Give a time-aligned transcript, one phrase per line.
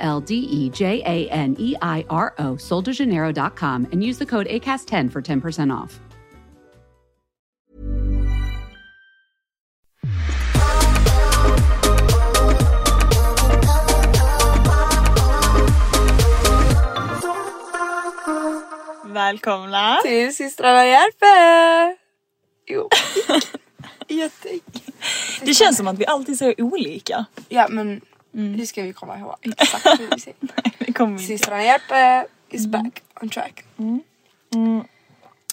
[0.00, 4.46] L D E J A N E I R O, soldejaneiro.com, and use the code
[4.48, 6.00] ACAST10 for 10% off.
[19.04, 19.98] Välkomna!
[20.02, 21.96] Till systrarna hjälper!
[22.66, 22.88] Jo.
[24.08, 24.48] Jätte...
[25.42, 27.24] Det känns som att vi alltid säger olika.
[27.48, 28.00] Ja men
[28.32, 31.18] det ska vi komma ihåg exakt hur vi säger.
[31.18, 33.64] Systrarna hjälper is back on track.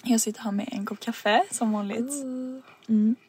[0.03, 2.11] Jag sitter här med en kopp kaffe som vanligt.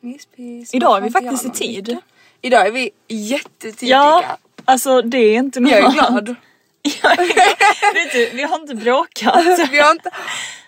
[0.00, 0.74] Myspys.
[0.74, 1.88] Idag är vi faktiskt i tid.
[1.88, 2.04] något.
[2.40, 3.96] Idag är vi jättetidiga.
[3.96, 6.28] Ja, alltså det är inte Jag är glad.
[7.02, 7.94] Jag är glad.
[7.94, 9.44] Vet du, vi har inte bråkat.
[9.70, 10.10] vi har inte...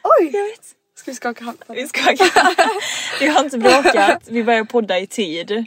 [0.03, 0.31] Oj!
[0.33, 0.75] Jag vet.
[0.95, 1.59] Ska vi skaka hand?
[1.69, 3.21] Vi skakar.
[3.21, 4.23] Vi har inte bråkat.
[4.29, 5.67] Vi börjar podda i tid.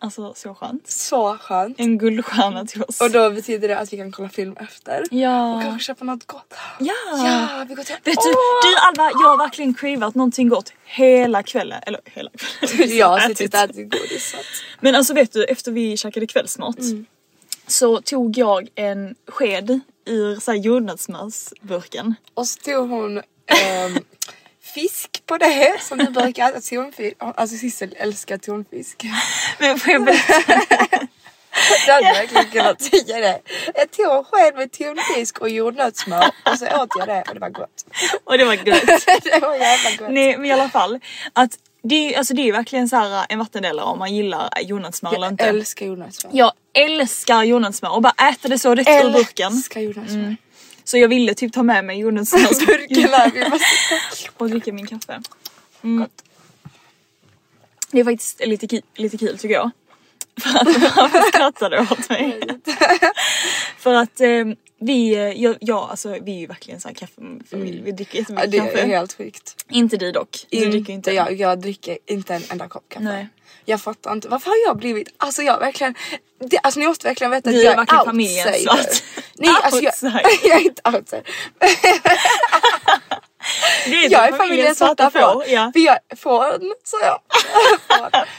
[0.00, 0.90] Alltså så skönt.
[0.90, 1.80] Så skönt.
[1.80, 3.00] En guldstjärna till oss.
[3.00, 5.00] Och då betyder det att vi kan kolla film efter.
[5.00, 5.60] Och Ja.
[5.64, 6.54] kanske köpa något gott.
[6.78, 6.94] Ja.
[7.12, 7.94] Ja, vi går till...
[8.04, 8.30] Vet du,
[8.62, 11.80] du Alva, jag har verkligen cravat någonting gott hela kvällen.
[11.86, 12.96] Eller hela kvällen.
[12.98, 14.34] Jag har suttit och ätit godis.
[14.80, 16.76] Men alltså vet du, efter vi käkade kvällsmat
[17.66, 22.14] så tog jag en sked ur så här.
[22.34, 23.98] Och så tog hon ehm,
[24.74, 27.16] fisk på det som du brukar äta tonfisk.
[27.18, 29.04] Alltså Sissel älskar tonfisk.
[29.58, 30.60] Men får jag berätta?
[31.86, 33.40] Du hade verkligen kunnat säga det.
[33.74, 37.40] Jag tog en sked med tonfisk och jordnötssmör och så åt jag det och det
[37.40, 37.84] var gott.
[38.24, 39.06] Och det var gott.
[39.24, 40.10] det var jävla gott.
[40.14, 41.00] Nej men i alla fall.
[41.32, 41.50] Att
[41.82, 45.26] det, är- alltså, det är verkligen så här en vattendelare om man gillar jordnötssmör eller
[45.26, 45.44] Jag inte.
[45.44, 46.32] älskar jordnötssmör.
[46.34, 49.52] Jag älskar jordnötssmör och bara äta det så rätt ur burken.
[49.52, 50.36] Älskar jordnötssmör.
[50.88, 52.02] Så jag ville typ ta med mig
[53.34, 53.66] vi måste...
[54.36, 55.22] och dricka min kaffe.
[55.82, 56.08] Mm.
[57.90, 59.70] Det är faktiskt lite, ki- lite kul tycker jag.
[60.42, 62.40] För att varför skrattar du åt mig?
[63.78, 64.44] För att eh,
[64.80, 67.82] vi, eh, ja, ja alltså vi är ju verkligen såhär kaffefamilj.
[67.84, 68.80] Vi dricker Ja, jättemycket det kaffe.
[68.82, 69.64] är helt sjukt.
[69.70, 70.46] Inte du dock.
[70.50, 71.10] Du dricker inte.
[71.12, 73.04] jag, jag dricker inte en enda kopp kaffe.
[73.04, 73.28] Nej.
[73.68, 75.94] Jag fattar inte, varför har jag blivit, alltså jag verkligen,
[76.40, 78.72] det, alltså ni måste verkligen veta att jag är verkligen familjen, så outsider.
[78.72, 79.02] att-
[79.34, 80.22] Nej alltså jag, Outsider.
[80.48, 81.22] jag är inte outsider.
[83.84, 85.44] Det är Jag är familjens svarta får.
[85.48, 85.70] Ja.
[85.74, 87.20] Vi har fån, så jag.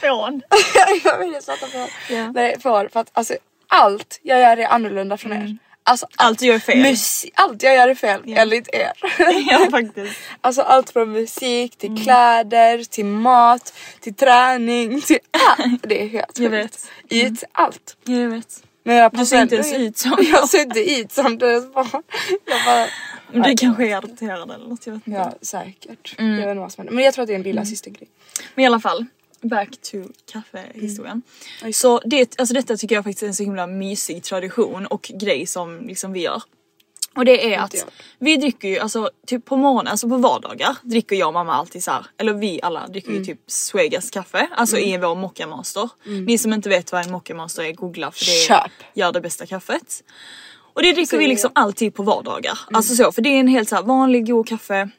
[0.00, 0.42] Fån.
[0.74, 1.90] Jag är familjens svarta får.
[2.16, 2.32] Ja.
[2.32, 3.34] Nej får för att alltså
[3.68, 5.56] allt jag gör är annorlunda från er.
[5.90, 6.78] Alltså Allt gör fel.
[6.78, 8.92] Musik, allt jag gör är fel enligt er.
[9.50, 10.16] Ja faktiskt.
[10.40, 15.18] Alltså allt från musik till kläder, till mat, till träning, till
[15.58, 15.82] allt.
[15.82, 16.88] Det är helt Jag sjukt.
[17.08, 17.22] vet.
[17.24, 17.96] Ut allt.
[18.04, 18.62] Jag vet.
[18.84, 22.02] Men jag Du ser inte ens ut som Jag ser inte ut som deras barn.
[22.46, 22.86] Jag bara,
[23.32, 25.18] Men du kanske är adopterad eller något, jag vet inte.
[25.18, 26.14] ja säkert.
[26.18, 26.30] Mm.
[26.32, 26.94] Jag vet inte vad som händer.
[26.94, 28.08] Men jag tror att det är en lilla systergrej.
[28.54, 29.06] Men i alla fall,
[29.42, 29.96] back to
[30.32, 31.22] kaffehistorien.
[31.72, 35.46] Så det, alltså detta tycker jag faktiskt är en så himla mysig tradition och grej
[35.46, 36.42] som liksom vi gör.
[37.16, 37.86] Och det är att
[38.18, 41.84] vi dricker ju alltså typ på morgonen, alltså på vardagar dricker jag och mamma alltid
[41.84, 45.90] så här, eller vi alla dricker ju typ Svegas kaffe, alltså i vår mocca master.
[46.26, 48.72] Ni som inte vet vad en mocca master är, googla för det Köp.
[48.94, 50.04] gör det bästa kaffet.
[50.72, 51.28] Och det dricker vi jag.
[51.28, 52.58] liksom alltid på vardagar.
[52.72, 54.90] Alltså så, för det är en helt så vanlig god kaffe.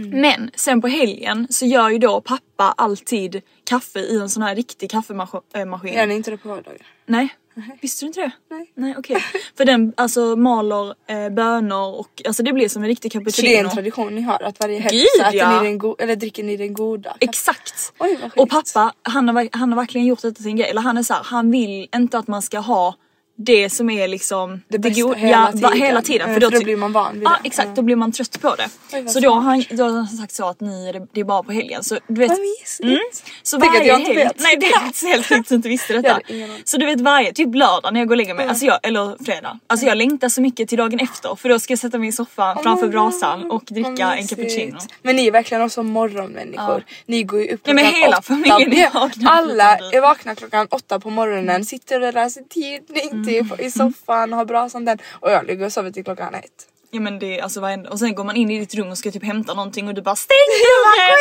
[0.00, 4.54] Men sen på helgen så gör ju då pappa alltid kaffe i en sån här
[4.54, 5.92] riktig kaffemaskin.
[5.94, 6.86] Gör ni inte det på vardagar?
[7.06, 7.28] Nej,
[7.82, 8.30] visste du inte det?
[8.50, 8.72] Nej.
[8.74, 9.16] Nej okej.
[9.56, 13.48] För den alltså maler eh, bönor och alltså det blir som en riktig Så cappuccino.
[13.48, 15.60] det är en tradition ni har att varje helg Gud, så ja.
[15.62, 17.16] ni den go- eller dricker ni den goda?
[17.20, 17.92] Exakt!
[17.98, 20.70] Oj, vad och pappa han har, han har verkligen gjort detta till en grej.
[20.70, 22.94] Eller han är så här, han vill inte att man ska ha
[23.36, 25.72] det som är liksom Det bästa go- hela ja, tiden.
[25.82, 26.34] hela tiden.
[26.34, 27.48] För då, för då ty- blir man van vid Ja det.
[27.48, 27.74] exakt, Ja.
[27.74, 28.68] då blir man trött på det.
[28.92, 31.24] Oj, så då har, han, då har han sagt så att ni, det, det är
[31.24, 31.84] bara på helgen.
[31.84, 32.38] Så du vet, Vad.
[32.90, 32.98] Mm.
[33.42, 34.40] Så Tänk att varje jag inte helg, vet.
[34.40, 36.20] nej det är helt sjukt att du inte visste detta.
[36.64, 39.24] Så du vet varje, typ lördag när jag går och lägger mig, alltså jag, eller
[39.24, 39.58] fredag.
[39.66, 42.12] Alltså jag längtar så mycket till dagen efter för då ska jag sätta mig i
[42.12, 44.78] soffan framför brasan och dricka en cappuccino.
[45.02, 46.84] Men ni är verkligen också morgonmänniskor.
[47.06, 48.22] Ni går ju upp Nej, men klockan hela åtta.
[48.22, 53.23] familjen är Ja, vakna Alla är vakna klockan åtta på morgonen, sitter och läser tidning
[53.28, 53.60] Mm.
[53.60, 56.68] i soffan och har brasan den och jag ligger och sover till klockan ett.
[56.90, 58.98] Ja men det är alltså varenda, och sen går man in i ditt rum och
[58.98, 60.36] ska typ hämta någonting och du bara stäng
[60.96, 61.16] dörren!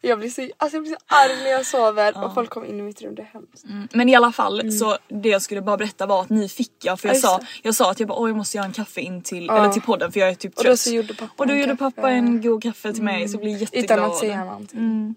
[0.00, 2.78] Jag blir så, alltså jag blir så arg när jag sover och folk kommer in
[2.78, 3.64] i mitt rum, det är hemskt.
[3.92, 7.00] Men i alla fall så det jag skulle bara berätta var att ni fick jag
[7.00, 7.22] för jag Mm.
[7.24, 9.50] Ja, sa, jag sa att jag bara åh jag måste göra en kaffe in till,
[9.50, 10.72] eller till podden för jag är typ Och trött.
[10.72, 11.96] då så gjorde pappa och då en gjorde kaffe.
[11.96, 13.84] pappa en god kaffe till mig så jag blir jätteglad.
[13.98, 15.14] Utan att säga någonting.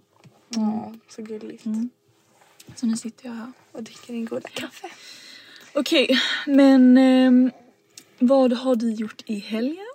[0.50, 1.64] Ja, så gulligt.
[2.76, 3.52] Så nu sitter jag här.
[3.72, 4.88] Och dricker din goda kaffe.
[5.74, 7.52] Okej men ehm,
[8.20, 9.86] vad har du gjort i helgen?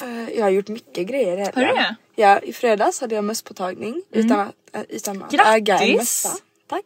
[0.00, 1.76] Eh, jag har gjort mycket grejer i Har du helgen.
[2.16, 2.22] det?
[2.22, 6.28] Ja, i fredags hade jag mösspåtagning utan att, äh, utan att äga en mössa.
[6.68, 6.84] Tack.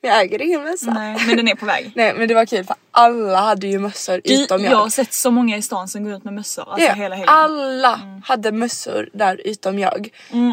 [0.00, 0.90] Men jag äger ingen mössa.
[0.94, 1.92] Nej men den är på väg.
[1.96, 4.76] Nej men det var kul för alla hade ju mössor Du, utom jag jag.
[4.78, 7.34] har sett så många i stan som går runt med mössor alltså Ja, hela helgen.
[7.34, 7.44] Mm.
[7.44, 10.08] alla hade mössor där utom jag.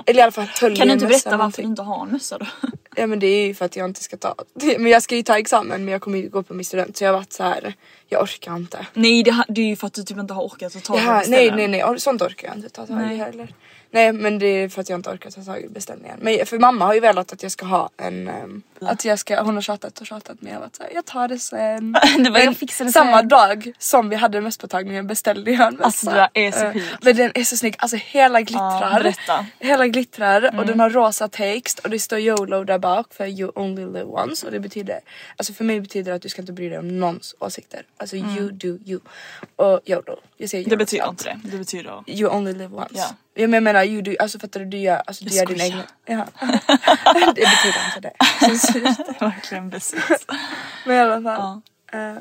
[0.06, 2.38] Eller i alla fall höll Kan du inte berätta varför du inte har en mössa
[2.38, 2.46] då?
[2.96, 5.24] Ja men det är ju för att jag inte ska ta, men jag ska ju
[5.24, 7.44] ta examen men jag kommer ju gå på min student så jag har varit så
[7.44, 7.74] här.
[8.08, 8.88] jag orkar inte.
[8.94, 11.22] Nej det, det är ju för att du typ inte har orkat att ta Jaha,
[11.22, 13.54] den nej nej nej, sånt orkar jag inte ta tag i heller.
[13.92, 16.18] Nej men det är för att jag inte orkar ta tag i beställningen.
[16.22, 19.42] Men för mamma har ju velat att jag ska ha en, ehm, att jag ska,
[19.42, 21.96] hon har tjatat och tjatat men jag har varit såhär, jag tar det sen.
[22.24, 23.28] Det var, jag fixar det samma sen.
[23.28, 25.86] dag som vi hade mösspåtagningen beställde jag en mössa.
[25.86, 26.86] Alltså, det är så sjukt.
[27.02, 29.00] Men den är så snygg, alltså hela glittrar.
[29.00, 29.46] Mm.
[29.60, 33.52] Hela glittrar och den har rosa text och det står YOLO där bak för you
[33.56, 35.00] only live once och det betyder,
[35.38, 37.82] alltså för mig betyder det att du ska inte bry dig om någons åsikter.
[37.98, 39.00] Alltså you do you.
[39.56, 40.70] Och YOLO, jag säger Mm.
[40.70, 41.40] Det YOLO betyder inte det.
[41.52, 42.04] Det betyder...
[42.08, 42.96] You only live once.
[42.96, 43.16] Ja.
[43.42, 43.48] Ja.
[43.48, 44.66] men jag menar you do, alltså fattar du?
[44.66, 45.84] Du gör, alltså, du Jag gör din egna...
[46.06, 46.26] Ja.
[47.14, 48.14] det betyder inte det.
[49.26, 50.26] Verkligen precis.
[50.86, 51.62] Men i alla fall.
[51.94, 52.18] eh,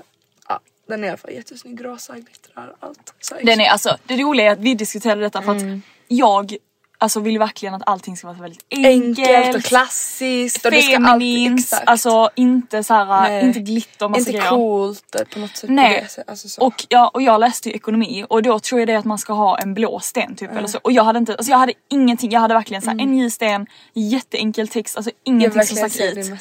[0.49, 3.15] ja, den är i alla fall jättesnygg, rosa, glittrar, allt.
[3.21, 5.83] Så Den är alltså, det roliga är att vi diskuterade detta för att Mm.
[6.09, 6.57] jag
[7.01, 9.29] alltså vill verkligen att allting ska vara väldigt enkelt.
[9.29, 15.25] enkelt och klassiskt och feminint, alltså inte såhär, inte glitter och massa inte coolt eh,
[15.35, 15.71] på något sätt.
[15.71, 16.67] Nej, Alltså så.
[16.67, 19.33] och, ja, och jag läste ju ekonomi och då tror jag det att man ska
[19.33, 20.79] ha en blå sten typ eller så.
[20.83, 23.67] Och jag hade inte, alltså jag hade ingenting, jag hade verkligen såhär en ny sten,
[23.95, 25.41] jätteenkel text, alltså Mm.
[25.41, 26.41] jag ingenting som stack ut.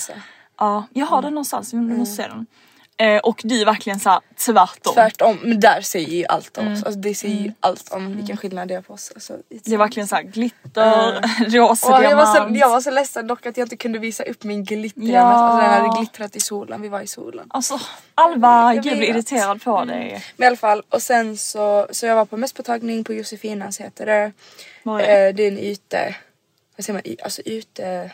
[0.60, 2.46] Ja, jag har den någonstans, vi måste se den.
[3.02, 4.94] Eh, och du är verkligen såhär tvärtom.
[4.94, 6.74] Tvärtom, men där säger ju allt om Mm.
[6.78, 6.84] oss.
[6.84, 9.12] Alltså, det säger ju allt om vilken skillnad det är på oss.
[9.16, 11.22] Alltså, Det är verkligen såhär glitter,
[11.58, 12.58] rosa och jag, var så, diamant.
[12.58, 15.22] jag var så ledsen dock att jag inte kunde visa upp min glittriga Ja.
[15.22, 17.48] Alltså, den hade glittrat i solen, vi var i solen.
[17.50, 17.80] Alltså
[18.16, 20.24] Alva, Jag jag blir irriterad på dig.
[20.38, 24.06] Men i alla fall, och sen så, så jag var på mösspåtagning på Josefinas heter
[24.06, 24.32] det.
[24.86, 26.16] Eh, det är en ute,
[26.76, 28.12] vad säger man, alltså ute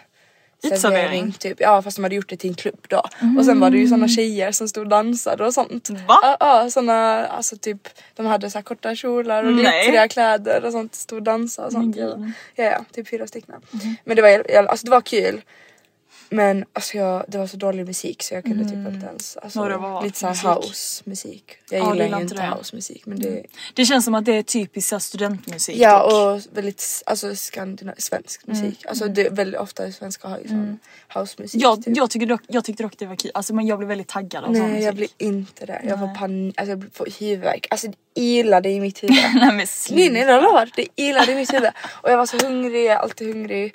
[0.66, 1.32] Uteservering?
[1.32, 1.60] typ.
[1.60, 3.04] Ja fast de hade gjort det till en klubb då.
[3.38, 5.90] Och sen var det ju såna tjejer som stod och dansade och sånt.
[5.90, 6.20] Va?
[6.22, 10.96] Ja, ja såna, alltså typ de hade så korta kjolar och glittriga kläder och sånt.
[10.96, 11.96] Stod och dansade och sånt.
[11.96, 12.32] Gud.
[12.56, 13.56] Ja, ja, typ fyra stycken.
[14.04, 15.42] Men det var, alltså det var kul.
[16.30, 19.60] Men alltså jag, det var så dålig musik så jag kunde typ inte ens, alltså,
[19.60, 20.66] var lite såhär musik?
[20.70, 21.52] house musik.
[21.70, 22.56] Jag Ja, gillar ju inte det.
[22.58, 23.44] house musik men det
[23.74, 26.14] Det känns som att det är typiskt här studentmusik Ja dock.
[26.46, 28.86] och väldigt alltså skandinav, svensk musik.
[28.88, 30.80] Alltså det är väldigt ofta svenskar har ju sån
[31.14, 31.62] housemusik.
[31.64, 31.98] jag, typ.
[31.98, 34.44] jag, tycker dock, jag tyckte dock det var kul, alltså, men jag blev väldigt taggad
[34.44, 34.88] av sån Nej musik.
[34.88, 35.82] jag blir inte det.
[35.88, 36.16] Jag får Nej.
[36.18, 37.68] panik, alltså jag får huvudvärk.
[37.70, 39.16] Alltså det ilade i mitt huvud.
[39.34, 40.14] Nej men nej sluta.
[40.14, 41.70] nej lovar, det ilade i mitt huvud.
[41.88, 43.74] Och jag var så hungrig, alltid hungrig.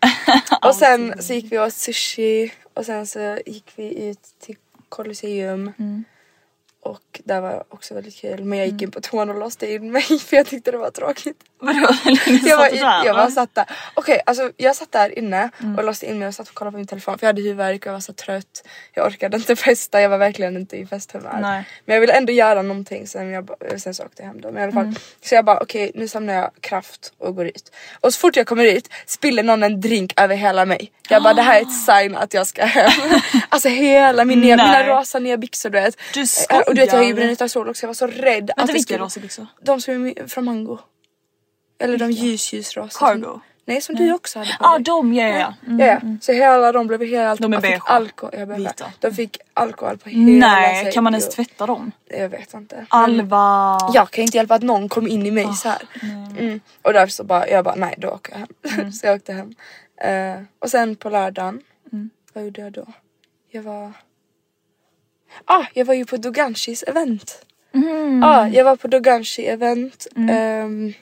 [0.62, 4.56] Och sen så gick vi och åt sushi och sen så gick vi ut till
[4.88, 5.72] Colosseum.
[5.78, 6.04] Mm.
[6.90, 9.92] Och där var också väldigt kul men jag gick in på toan och låste in
[9.92, 11.36] mig för jag tyckte det var tråkigt.
[11.60, 11.78] Vadå?
[12.42, 13.04] Jag, var, där?
[13.06, 13.20] jag va?
[13.20, 13.64] bara satt där.
[13.94, 15.78] Okej alltså jag satt där inne Mm.
[15.78, 17.80] och låste in mig och satt och kollade på min telefon för jag hade huvudvärk
[17.82, 18.64] och jag var så trött.
[18.94, 21.38] Jag orkade inte festa, jag var verkligen inte i festhumör.
[21.42, 21.64] Nej.
[21.84, 24.50] Men jag ville ändå göra någonting sen, jag, ba- sen så åkte jag hem då.
[24.50, 24.94] Men i alla fall, Mm.
[25.24, 27.72] Så jag bara okej nu samlar jag kraft och går ut.
[28.00, 30.92] Och så fort jag kommer ut spiller någon en drink över hela mig.
[31.08, 32.90] Jag bara det här är ett sign att jag ska hem.
[33.48, 35.96] alltså hela min nya, mina rosa nya byxor du vet.
[36.14, 38.46] Du Eh, vet jag har ju brunnit av sol också jag var så rädd.
[38.46, 39.46] Vänta att det vilka skulle- rosa byxor?
[39.62, 40.78] De som är från Mango.
[41.78, 42.98] Eller de ljusljusrosa.
[42.98, 43.24] Cargo?
[43.24, 44.84] Som, nej som du också hade på Ja ah, dig.
[44.84, 45.54] de ja ja, ja.
[45.66, 45.78] Mm.
[45.78, 46.00] Ja, ja.
[46.20, 47.40] Så hela de blev helt...
[47.40, 47.82] De är beige.
[47.84, 48.92] alkohol, jag Vita.
[48.98, 50.92] De fick alkohol på hela Nej sig.
[50.92, 51.92] kan man ens tvätta dem?
[52.08, 52.86] Jag vet inte.
[52.88, 53.78] Alva.
[53.94, 55.82] Jag kan inte hjälpa att någon kom in i mig så här.
[56.38, 56.60] Mm.
[56.82, 58.80] Och därför så bara, jag bara nej då åker jag hem.
[58.80, 58.92] Mm.
[58.98, 59.54] så jag åkte hem.
[60.00, 61.60] Eh, och sen på lördagen,
[62.32, 62.86] vad gjorde jag då?
[63.50, 63.92] Jag var...
[65.44, 67.44] Ah, jag var ju på Doganshis event.
[67.74, 68.22] Mm.
[68.22, 70.06] Ah, jag var på Doganshi event.
[70.30, 70.92] ehm,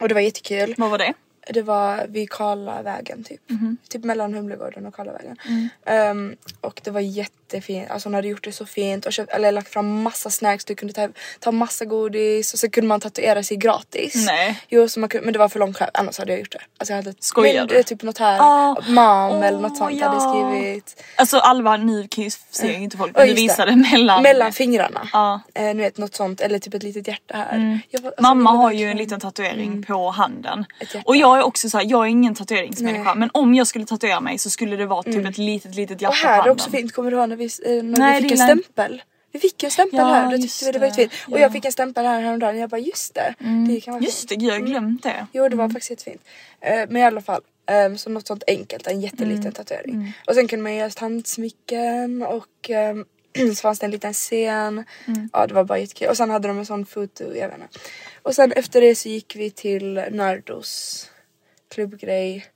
[0.00, 0.74] och det var jättekul.
[0.78, 1.14] Vad var det?
[1.50, 3.40] Det var vid Karlavägen typ.
[3.88, 5.36] Typ mellan Humlegården och Karlavägen.
[5.48, 5.68] Mm.
[5.84, 9.32] Ehm, och det var jätte jättefint, alltså hon hade gjort det så fint och köpt,
[9.32, 11.08] eller lagt fram massa snacks, du kunde ta,
[11.40, 14.26] ta massa godis och så kunde man tatuera sig gratis.
[14.26, 14.60] Nej.
[14.68, 16.60] Jo, så man kunde, men det var för långt själv, annars hade jag gjort det.
[16.78, 17.74] Alltså jag hade ett, Skojar men, du?
[17.74, 18.76] det är typ något här, Ah.
[18.88, 20.08] mam eller Åh, något sånt ja.
[20.08, 20.20] hade
[20.52, 21.02] skrivit.
[21.16, 23.40] Alltså Alva nu kan ju se inte folk men du det.
[23.40, 24.22] visade mellan.
[24.22, 25.08] Mellan fingrarna.
[25.12, 25.40] Ja.
[25.54, 27.80] Eh, ni vet något sånt eller typ ett litet hjärta här.
[27.90, 30.64] Jag var- alltså, Mamma jag har ju en verkligen- liten tatuering på handen.
[31.04, 33.14] Och jag är också så här, jag är ingen tatueringsmänniska Nej.
[33.16, 36.08] men om jag skulle tatuera mig så skulle det vara typ ett litet litet hjärta
[36.16, 36.52] Och på här är handen.
[36.52, 37.44] också fint, kommer du ihåg när vi,
[37.78, 39.02] eh, när Nej, vi fick en stämpel?
[39.32, 41.02] Vi fick en stämpel Ja, här, det just tyckte vi det var det.
[41.02, 41.28] jättefint.
[41.32, 41.42] Och Ja.
[41.42, 43.34] jag fick en stämpel här häromdagen och jag bara just det.
[43.68, 45.26] Det kan vara Just det, jag har glömt det.
[45.32, 46.22] Jo det var faktiskt jättefint.
[46.60, 49.52] Eh, men i alla fall, eh, så något sånt enkelt, en jätteliten Mm.
[49.52, 50.12] tatuering.
[50.26, 53.04] Och sen kunde man göra tandsmycken och ehm,
[53.48, 54.84] så fanns det en liten scen.
[55.06, 55.30] Mm.
[55.32, 56.08] Ja det var bara jättekul.
[56.08, 57.78] Och sen hade de en sån foto, jag vet inte.
[58.22, 61.10] Och sen efter det så gick vi till Nardos
[61.74, 62.46] klubbgrej.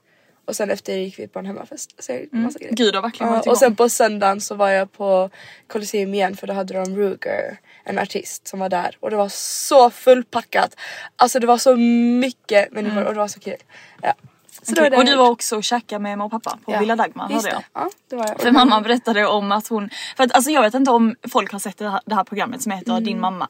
[0.45, 2.03] Och sen efter gick vi på en hemmafest.
[2.03, 2.75] Så jag massa grejer.
[2.75, 3.55] Gud har verkligen varit och igång.
[3.55, 5.29] sen på söndagen så var jag på
[5.67, 9.29] Colosseum igen för då hade de Ruger, en artist som var där och det var
[9.29, 10.75] så fullpackat.
[11.15, 13.57] Alltså det var så mycket människor och det var så kul.
[14.01, 14.13] Ja.
[14.61, 16.79] Så Okej, det Och du var också och käkade med mamma och pappa på Ja,
[16.79, 17.83] Villa Dagmar Just hörde jag.
[17.83, 18.41] Ja, det var jag.
[18.41, 21.59] För mamma berättade om att hon, för att alltså jag vet inte om folk har
[21.59, 23.03] sett det här, det här programmet som heter Mm.
[23.03, 23.47] Din mamma,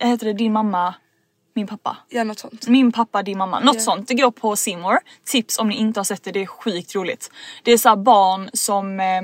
[0.00, 0.94] heter det Din mamma,
[1.56, 1.96] min pappa?
[2.08, 2.66] Ja något sånt.
[2.68, 3.60] Min pappa, din mamma.
[3.60, 3.80] Något Ja.
[3.80, 4.08] sånt.
[4.08, 4.98] Det går på More.
[5.24, 7.30] Tips om ni inte har sett det, det är sjukt roligt.
[7.62, 9.22] Det är så barn som, eh,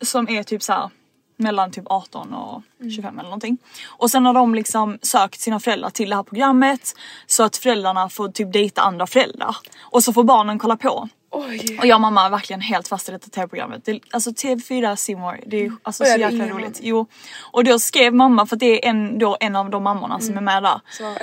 [0.00, 0.90] som är typ så här
[1.36, 2.90] mellan typ 18 och Mm.
[2.92, 3.58] 25 eller någonting.
[3.86, 6.94] Och sen har de liksom sökt sina föräldrar till det här programmet
[7.26, 9.56] så att föräldrarna får typ dejta andra föräldrar.
[9.80, 11.08] Och så får barnen kolla på.
[11.32, 11.78] Oj.
[11.78, 13.84] Och jag och mamma är verkligen helt fast i detta tv-programmet.
[13.84, 16.78] Det, alltså TV4 Simor, det är alltså Oj, så jäkla roligt.
[16.82, 17.06] Jo.
[17.52, 20.40] Och då skrev mamma, för det är en, då en av de mammorna som är
[20.40, 20.80] med där.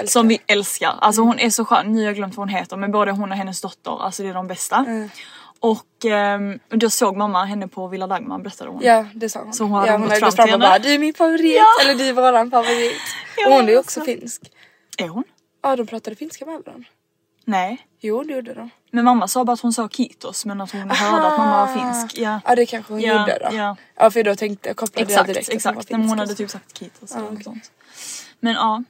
[0.07, 0.93] Som vi älskar.
[1.01, 3.31] Alltså hon är så skön, nu har jag glömt vad hon heter men både hon
[3.31, 4.75] och hennes dotter, alltså det är de bästa.
[4.75, 5.09] Mm.
[5.59, 8.81] Och ehm, då såg mamma henne på Villa Dagmar berättade hon.
[8.83, 9.53] Ja det sa hon.
[9.53, 10.69] Så hon hade ja, hon hade gått fram till och henne.
[10.71, 11.65] bara du är min favorit Ja.
[11.83, 13.01] eller du är våran favorit.
[13.37, 14.15] Ja, och hon är ju också alltså.
[14.15, 14.41] finsk.
[14.97, 15.23] Är hon?
[15.63, 16.87] Ja de pratade finska med varandra.
[17.47, 17.87] Nej.
[17.99, 18.69] Jo det gjorde de.
[18.91, 21.73] Men mamma sa bara att hon sa Kitos men att hon hörde att mamma var
[21.73, 22.17] finsk.
[22.17, 22.41] Ja.
[22.45, 23.55] Ja det kanske hon Ja, gjorde då.
[23.57, 23.75] ja.
[23.95, 25.91] Ja för då tänkte jag kopplade jag Exakt, direkt hon var exakt.
[25.91, 27.43] Men hon finsk hade typ sagt Kitos Ja, eller okej.
[27.43, 27.71] sånt.
[28.39, 28.83] Men ja,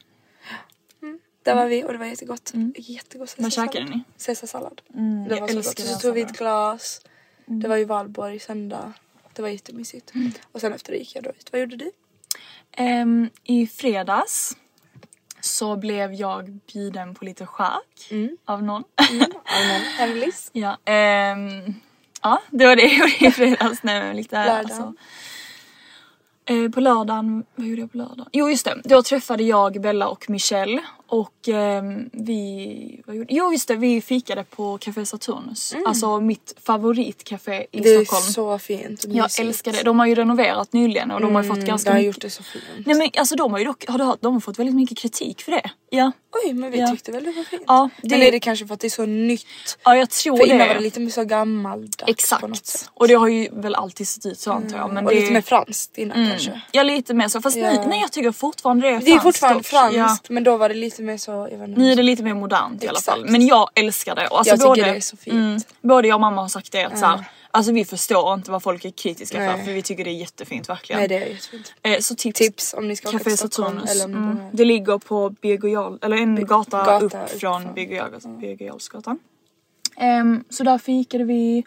[1.43, 2.51] Där var vi och det var jättegott.
[2.75, 4.03] Jättegott vad käkade ni?
[4.25, 4.81] Caesarsallad.
[4.93, 5.79] Mm, Det jag var så gott.
[5.79, 7.01] Så tog vi ett glas.
[7.45, 8.93] Det var ju valborg söndag.
[9.33, 10.15] Det var jättemysigt.
[10.15, 10.31] Mm.
[10.51, 11.49] Och sen efter det gick jag då ut.
[11.51, 11.91] Vad gjorde du?
[12.71, 14.57] Ehm, I fredags
[15.41, 18.37] så blev jag bjuden på lite schack Mm.
[18.45, 18.83] av någon.
[18.95, 20.49] Allmän hemlis.
[20.53, 21.73] ja, ehm,
[22.21, 23.83] ja, det var det jag gjorde i fredags.
[23.83, 24.93] Nej, lite, alltså.
[26.45, 28.25] Eh, på lördagen, vad gjorde jag på lördagen?
[28.33, 33.51] Jo just det, då träffade jag Bella och Michelle och ehm, vi, vad gjorde, jo
[33.51, 35.75] just det, vi fikade på Café Saturnus.
[35.85, 37.83] Alltså mitt favoritcafé i Mm.
[37.83, 38.23] Det är Stockholm.
[38.33, 39.83] så fint och Jag älskar det.
[39.83, 42.15] De har ju renoverat nyligen och de har ju fått Mm, ganska De har mycket.
[42.15, 42.63] gjort det så fint.
[42.85, 44.97] Nej men alltså de har ju dock, har du hört, de har fått väldigt mycket
[44.97, 45.69] kritik för det.
[45.89, 46.11] Ja,
[46.45, 46.87] Oj men vi Ja.
[46.87, 47.63] tyckte väl det var fint.
[47.67, 49.45] Ja, det- Men är det kanske för att det är så nytt?
[49.83, 50.53] ja jag tror För det.
[50.53, 52.09] innan var det lite mer så gammaldags på något
[52.57, 52.65] Exakt.
[52.67, 52.89] sätt.
[52.93, 54.93] Och det har ju väl alltid sett ut så antar jag.
[54.93, 55.19] Men och det...
[55.19, 56.29] lite mer franskt innan Mm.
[56.29, 56.61] kanske.
[56.71, 57.71] Ja lite mer så, fast Ja.
[57.73, 60.17] nu, nej jag tycker fortfarande det är Det är fortfarande franskt Ja.
[60.29, 61.81] men då var det lite mer så, jag vet inte.
[61.81, 63.17] Nu är det lite mer modernt i alla Exakt.
[63.17, 63.29] fall.
[63.29, 64.27] Men jag älskar det.
[64.27, 65.33] Och Alltså Jag tycker både, det är så fint.
[65.35, 68.51] Mm, både jag och mamma har sagt det att så här, alltså vi förstår inte
[68.51, 69.57] vad folk är kritiska Nej.
[69.57, 70.99] för för vi tycker det är jättefint verkligen.
[70.99, 71.73] Nej det är jättefint.
[71.83, 72.39] eh, så tips.
[72.39, 73.91] Tips om ni ska åka Café till Stockholm Saturnus.
[73.91, 74.37] eller om ni Mm.
[74.37, 74.49] här.
[74.53, 78.65] Det ligger på Birger Jarl, eller en gata, gata upp från från- Birger Jarl- Birger
[78.67, 79.19] Jarlsgatan.
[79.97, 81.63] Ehm, så där fikade vi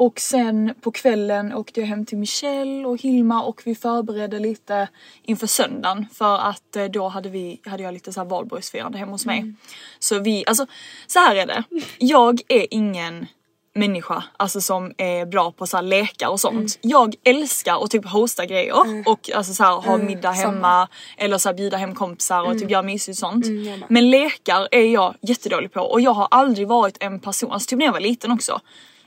[0.00, 4.88] och sen på kvällen åkte jag hem till Michelle och Hilma och vi förberedde lite
[5.22, 9.12] inför söndagen för att eh, då hade vi, hade jag lite så här valborgsfirande hemma
[9.12, 9.38] hos mig.
[9.38, 9.56] Mm.
[9.98, 10.66] Så vi, alltså
[11.06, 11.64] så här är det.
[11.98, 13.26] Jag är ingen
[13.74, 16.56] människa alltså som är bra på så här lekar och sånt.
[16.56, 16.68] Mm.
[16.80, 18.74] Jag älskar att typ hosta grejer
[19.06, 20.52] och alltså så här, ha middag samma.
[20.52, 23.46] hemma eller så här, bjuda hem kompisar och typ göra mysigt sånt.
[23.46, 23.84] Mm.
[23.88, 27.78] Men lekar är jag jättedålig på och jag har aldrig varit en person, alltså typ
[27.78, 28.60] när jag var liten också.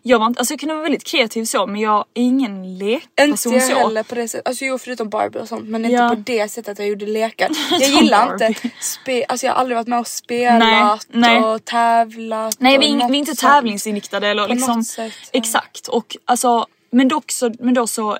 [0.05, 3.53] Jag, var inte, alltså jag kunde vara väldigt kreativ så men jag är ingen lekperson
[3.53, 3.87] Inte jag så.
[3.87, 6.03] heller på det sättet, alltså jo förutom Barbie och sånt men Ja.
[6.03, 7.49] inte på det sättet att jag gjorde lekar.
[7.71, 8.45] Jag gillar Barbie.
[8.47, 11.39] inte, spe, alltså jag har aldrig varit med och spelat Nej, nej.
[11.43, 12.55] och tävlat.
[12.59, 13.39] Nej vi är, vi är inte sånt.
[13.51, 15.39] tävlingsinriktade eller På liksom något sätt, ja.
[15.39, 18.17] Exakt och alltså men dock så, men då så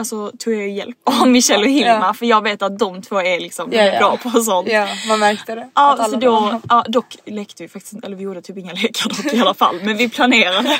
[0.00, 2.14] Alltså tog jag hjälp av Michelle och Hilma Ja.
[2.14, 3.98] för jag vet att de två är liksom Ja, ja.
[3.98, 4.68] bra på sånt.
[4.70, 5.70] Ja man märkte det.
[5.74, 9.34] Ja, så då, ja, dock lekte vi faktiskt eller vi gjorde typ inga lekar dock
[9.34, 10.62] i alla fall men vi planerade.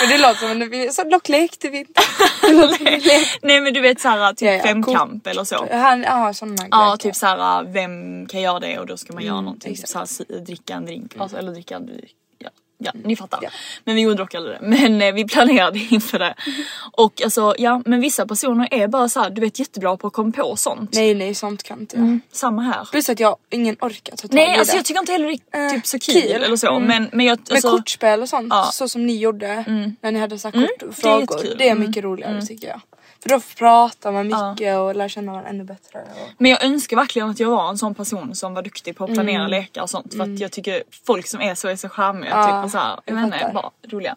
[0.00, 2.00] Men det låter som en, så dock lekte vi inte.
[3.42, 5.66] Nej men du vet såhär typ Ja, ja, femkamp eller så.
[5.72, 6.96] Han, ja sådana Ja lekar.
[6.96, 9.74] typ såhär vem kan göra det och då ska man göra någonting.
[9.74, 9.92] Typ exakt.
[9.92, 12.14] såhär, si- dricka en drink, alltså, eller dricka en dryck.
[12.82, 12.90] Ja.
[12.94, 13.38] Ja, ni fattar.
[13.42, 13.50] Ja.
[13.84, 14.66] Men vi gjorde dock aldrig det.
[14.66, 16.34] Men eh, vi planerade inför det.
[16.92, 20.12] Och alltså, ja, men vissa personer är bara så här, du vet jättebra på att
[20.12, 20.92] komma på sånt.
[20.92, 22.02] Nej nej sånt kan inte jag.
[22.04, 22.88] Mm, samma här.
[22.90, 24.78] Plus att jag ingen ork att ta tag Nej i alltså det.
[24.78, 26.30] jag tycker inte heller det är Eh, typ så kul, kul.
[26.42, 26.70] eller så.
[26.76, 26.88] Mm.
[26.88, 28.70] Men, men jag, alltså, kortspel och sånt, Ja.
[28.72, 29.64] så som ni gjorde
[30.00, 31.54] när ni hade så här Mm, kort och det är frågor.
[31.58, 32.80] Det är Mm, mycket roligare tycker jag.
[33.22, 34.50] För då pratar man Ja.
[34.52, 35.98] mycket och lär känna varandra ännu bättre.
[35.98, 36.28] Och...
[36.38, 39.12] Men jag önskar verkligen att jag var en sån person som var duktig på att
[39.14, 39.50] planera Mm.
[39.50, 40.14] lekar och sånt.
[40.14, 42.30] För att jag tycker folk som är så är så charmiga.
[42.30, 43.52] Ja, typ, och så här, jag jag vet inte, fattar.
[43.54, 44.16] bara roliga.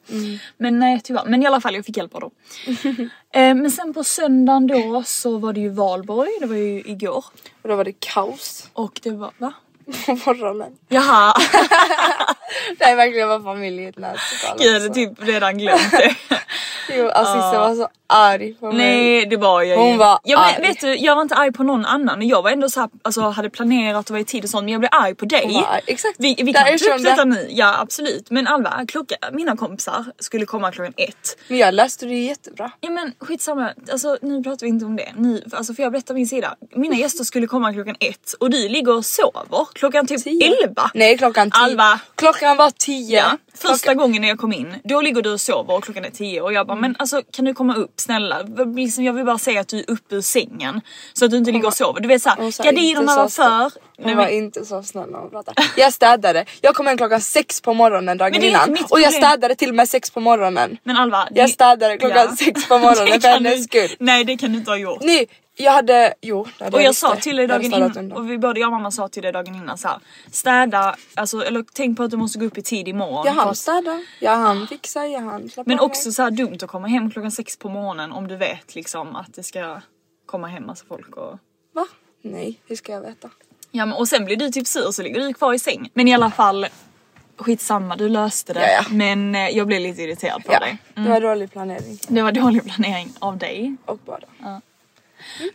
[0.57, 1.23] Men nej tyvärr.
[1.25, 2.31] Men i alla fall jag fick hjälp av dem.
[3.33, 6.29] eh, men sen på söndagen då så var det ju valborg.
[6.39, 7.25] Det var ju igår.
[7.61, 9.53] och då var det kaos Och det var, va?
[10.05, 10.71] på morgonen.
[10.89, 11.33] Jaha,
[12.79, 14.17] Det är verkligen vad familjen lät
[14.57, 16.15] gud jag hade typ redan glömt det.
[16.89, 18.77] Jo, Assisse var så arg på mig.
[18.77, 19.83] Nej det var jag ju.
[19.83, 20.67] Hon var ja, men, arg.
[20.67, 22.27] vet du, jag var inte arg på någon annan.
[22.27, 24.71] Jag var ändå så här, alltså hade planerat och var i tid och sånt men
[24.71, 25.51] jag blev arg på dig.
[25.53, 25.81] Var.
[25.87, 26.15] Exakt.
[26.19, 27.29] Vi, vi kan är ta upp som detta det.
[27.29, 28.29] nu, ja absolut.
[28.29, 31.37] Men Alva, klocka, mina kompisar skulle komma klockan ett.
[31.47, 32.71] Men jag läste det jättebra.
[32.81, 35.13] Ja men skitsamma, alltså nu pratar vi inte om det.
[35.15, 36.55] Ni, alltså för jag berättar min sida.
[36.75, 40.63] Mina gäster skulle komma klockan ett och du ligger och sover klockan typ Tio.
[40.63, 40.91] elva.
[40.93, 41.61] Nej klockan tio.
[41.61, 41.99] Alva.
[42.15, 43.17] Klockan var tio.
[43.17, 43.97] Ja, första Klockan...
[43.97, 46.53] gången när jag kom in, då ligger du och sover och klockan är tio och
[46.53, 48.41] jag bara men alltså kan du komma upp snälla?
[48.75, 50.81] Liksom, jag vill bara säga att du är uppe ur sängen
[51.13, 52.01] så att du inte ligger och sover.
[52.01, 53.71] Du vet såhär, Hon gardinerna var för.
[53.97, 55.61] Hon Nej, var men, inte så snäll när hon pratade.
[55.77, 56.45] Jag städade.
[56.61, 58.77] Jag kom hem klockan sex på morgonen dagen innan.
[58.89, 60.77] Och jag städade till och med sex på morgonen.
[60.83, 61.27] men Alva.
[61.31, 63.89] Jag städade klockan sex på morgonen för hennes skull.
[63.99, 65.01] Nej det kan du inte ha gjort.
[65.01, 68.31] Nej, jag hade, jo hade Och jag visst sa till dig Jag dagen innan, och
[68.31, 69.99] vi både jag och mamma sa till dig dagen innan så här,
[70.31, 73.25] städa, alltså, eller tänk på att du måste gå upp i tid imorgon.
[73.25, 75.79] Jag hann städa, jag hann fixa, jag hann Men mig.
[75.79, 79.15] också så här dumt att komma hem klockan sex på morgonen om du vet liksom
[79.15, 79.81] att det ska
[80.25, 81.37] komma hem massa folk och
[81.73, 81.87] Va?
[82.21, 83.29] Nej, hur ska jag veta?
[83.71, 85.89] Ja men och sen blir du typ sur så ligger du kvar i säng.
[85.93, 86.67] Men i alla fall
[87.37, 88.59] skitsamma du löste det.
[88.59, 88.83] Ja, ja.
[88.95, 90.77] Men eh, jag blev lite irriterad på Ja, dig.
[90.95, 91.99] det var dålig planering.
[92.07, 93.75] Det var dålig planering av dig.
[93.85, 94.19] Och bara.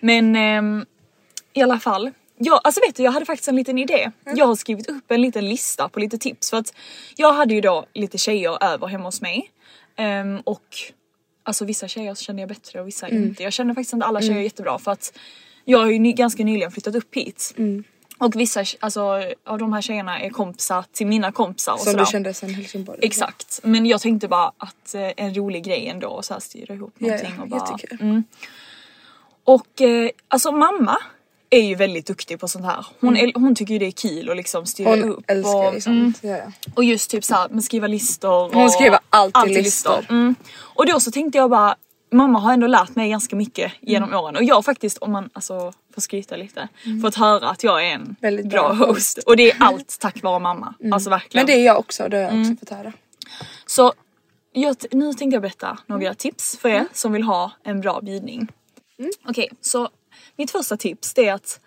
[0.00, 0.86] Men ehm,
[1.52, 2.10] i alla fall.
[2.38, 4.10] Ja, alltså vet du jag hade faktiskt en liten idé.
[4.34, 6.74] Jag har skrivit upp en liten lista på lite tips för att
[7.16, 9.50] jag hade ju då lite tjejer över hemma hos mig.
[9.96, 10.76] Ehm, och
[11.42, 13.42] alltså vissa tjejer kände jag bättre och vissa inte.
[13.42, 15.18] Jag kände faktiskt inte alla tjejer jättebra för att
[15.64, 17.54] jag har ju ny, ganska nyligen flyttat upp hit.
[18.18, 22.04] Och vissa alltså, av de här tjejerna är kompisar till mina kompisar och Som sådär.
[22.04, 22.98] du kände sen Helsingborg.
[23.02, 26.74] Exakt, men jag tänkte bara att eh, en rolig grej ändå och så här styra
[26.74, 27.70] ihop Ja, någonting ja, och bara...
[27.70, 27.98] jättekul.
[28.00, 28.24] Mm.
[29.48, 30.96] Och eh, alltså mamma
[31.50, 32.86] är ju väldigt duktig på sånt här.
[33.00, 35.08] Hon, el- hon tycker ju det är kul att liksom styra Mm.
[35.08, 36.12] Hon upp älskar och.
[36.22, 36.52] Ja, ja.
[36.74, 38.50] och just typ såhär med skriva listor.
[38.54, 40.06] Hon skriver alltid alltid listor.
[40.10, 40.34] Mm.
[40.58, 41.76] Och då så tänkte jag bara
[42.12, 45.72] Mamma har ändå lärt mig ganska mycket genom åren och jag faktiskt om man alltså
[45.94, 46.68] får skryta lite
[47.02, 48.16] fått höra att jag är en Mm.
[48.20, 50.74] Väldigt bra bra host och det är allt tack vare mamma.
[50.92, 51.46] Alltså verkligen.
[51.46, 52.42] Men det är jag också, det har jag Mm.
[52.52, 52.92] också fått höra.
[53.66, 53.92] Så
[54.52, 58.48] jag, nu tänkte jag berätta några tips för er som vill ha en bra bjudning.
[59.28, 59.88] Okej, så
[60.36, 61.60] mitt första tips det är att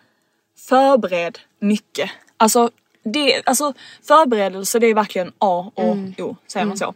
[0.57, 2.09] förbered mycket.
[2.37, 2.69] Alltså,
[3.03, 6.93] det, alltså förberedelse det är verkligen A och O, säger man så.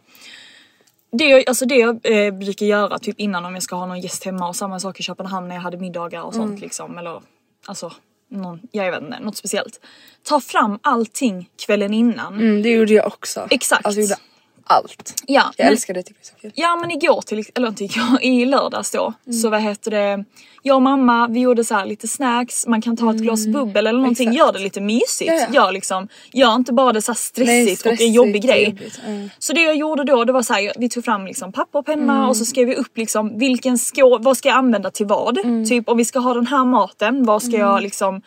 [1.10, 4.00] Det jag, alltså det jag eh, brukar göra typ innan om jag ska ha någon
[4.00, 7.22] gäst hemma och samma sak i Köpenhamn när jag hade middagar och sånt liksom eller
[7.66, 7.92] alltså
[8.28, 9.80] någon, jag vet inte, något speciellt.
[10.22, 12.34] Ta fram allting kvällen innan.
[12.34, 13.46] Mm, det gjorde jag också.
[13.50, 13.86] Exakt.
[13.86, 14.20] Alltså jag gjorde
[14.66, 15.14] allt.
[15.26, 16.52] Ja, Jag men- älskar det, tycker jag är så kul.
[16.54, 20.24] Ja men igår till eller inte igår, i lördags då så vad heter det
[20.62, 23.86] Jag och mamma vi gjorde så här lite snacks, man kan ta ett glas bubbel
[23.86, 24.38] eller någonting, exakt.
[24.46, 25.30] gör det lite mysigt.
[25.32, 25.46] Ja, ja.
[25.52, 28.90] Gör, liksom, gör inte bara det så stressigt, Nej, och stressigt en jobbig och grej.
[29.06, 29.30] mm.
[29.38, 31.86] Så det jag gjorde då det var så här, vi tog fram liksom papper och
[31.86, 32.28] penna Mm.
[32.28, 35.38] och så skrev vi upp liksom vilken skål, vad ska jag använda till vad?
[35.38, 35.66] Mm.
[35.66, 38.22] Typ om vi ska ha den här maten, vad ska jag liksom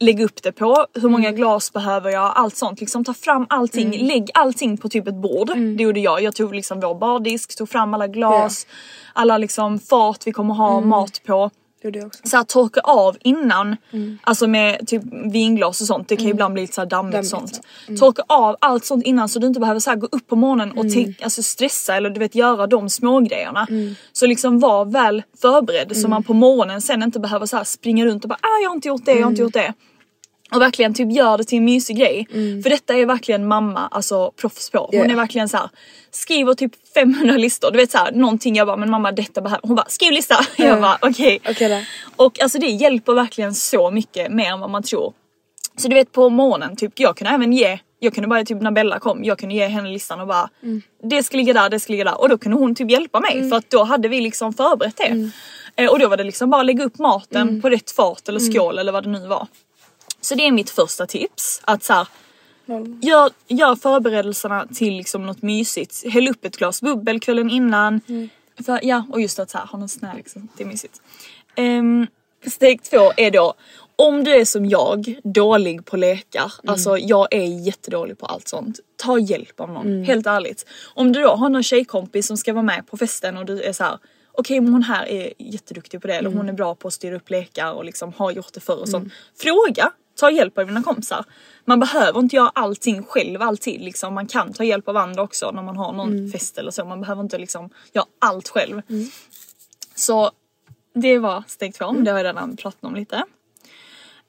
[0.00, 1.36] lägga upp det på, hur många Mm.
[1.40, 2.80] glas behöver jag, allt sånt.
[2.80, 5.50] Liksom ta fram allting, lägg allting på typ ett bord.
[5.50, 5.76] Mm.
[5.76, 6.22] Det gjorde jag.
[6.22, 8.66] Jag tog liksom vår bardisk, tog fram alla glas,
[9.12, 10.88] alla liksom fat vi kommer ha Mm.
[10.88, 11.50] mat på.
[11.84, 12.20] Gjorde jag också.
[12.24, 14.18] Så här, torka av innan, Mm.
[14.22, 16.08] alltså med typ vinglas och sånt.
[16.08, 17.60] Det kan ju ibland bli lite så här dammigt, Dammigt, sånt.
[17.88, 17.96] ja.
[17.96, 20.72] Torka av allt sånt innan så du inte behöver så här, gå upp på morgonen
[20.72, 23.66] och tänk, alltså, stressa eller du vet göra de små grejerna.
[24.12, 28.06] Så liksom var väl förberedd så man på morgonen sen inte behöver så här, springa
[28.06, 29.72] runt och bara ah, jag har inte gjort det, jag har inte gjort det.
[30.52, 32.26] Och verkligen typ gör det till en mysig grej.
[32.62, 34.78] För detta är verkligen mamma alltså proffs på.
[34.78, 35.04] Hon Ja.
[35.04, 35.68] är verkligen så här,
[36.10, 37.70] skriver typ 500 listor.
[37.70, 39.60] Du vet så här, någonting jag bara men mamma detta behöver.
[39.66, 40.36] Hon bara skriv lista.
[40.56, 41.40] Jag bara okej.
[41.50, 41.80] Okej då.
[42.24, 45.12] Och alltså det hjälper verkligen så mycket mer än vad man tror.
[45.76, 48.70] Så du vet på morgonen, typ jag kunde även ge, jag kunde bara typ när
[48.70, 50.48] Bella kom, jag kunde ge henne listan och bara
[51.02, 53.50] det ska ligga där, det ska ligga där och då kunde hon typ hjälpa mig
[53.50, 55.30] för att då hade vi liksom förberett det.
[55.76, 58.78] Eh, och då var det liksom bara lägga upp maten på rätt fat eller skål
[58.78, 59.46] eller vad det nu var.
[60.24, 61.60] Så det är mitt första tips.
[61.64, 62.08] Att så här,
[62.66, 62.98] noll.
[63.02, 66.04] Gör, gör förberedelserna till liksom något mysigt.
[66.06, 68.00] Häll upp ett glas bubbel kvällen innan.
[68.66, 71.02] För, ja, och just att så här, ha någon snacks, det är mysigt.
[71.56, 72.06] Um,
[72.46, 73.54] steg två är då,
[73.96, 78.80] om du är som jag, dålig på lekar, alltså jag är jättedålig på allt sånt.
[78.96, 80.66] Ta hjälp av någon, helt ärligt.
[80.94, 83.72] Om du då har någon tjejkompis som ska vara med på festen och du är
[83.72, 83.98] så här.
[84.32, 87.16] okej men hon här är jätteduktig på det eller hon är bra på att styra
[87.16, 89.12] upp lekar och liksom har gjort det förr och sånt.
[89.38, 89.90] Fråga!
[90.16, 91.24] Ta hjälp av dina kompisar.
[91.64, 94.14] Man behöver inte göra allting själv alltid liksom.
[94.14, 96.84] Man kan ta hjälp av andra också när man har någon fest eller så.
[96.84, 98.82] Man behöver inte liksom göra allt själv.
[99.94, 100.30] Så
[100.94, 103.24] det var steg två, det har jag redan pratat om lite.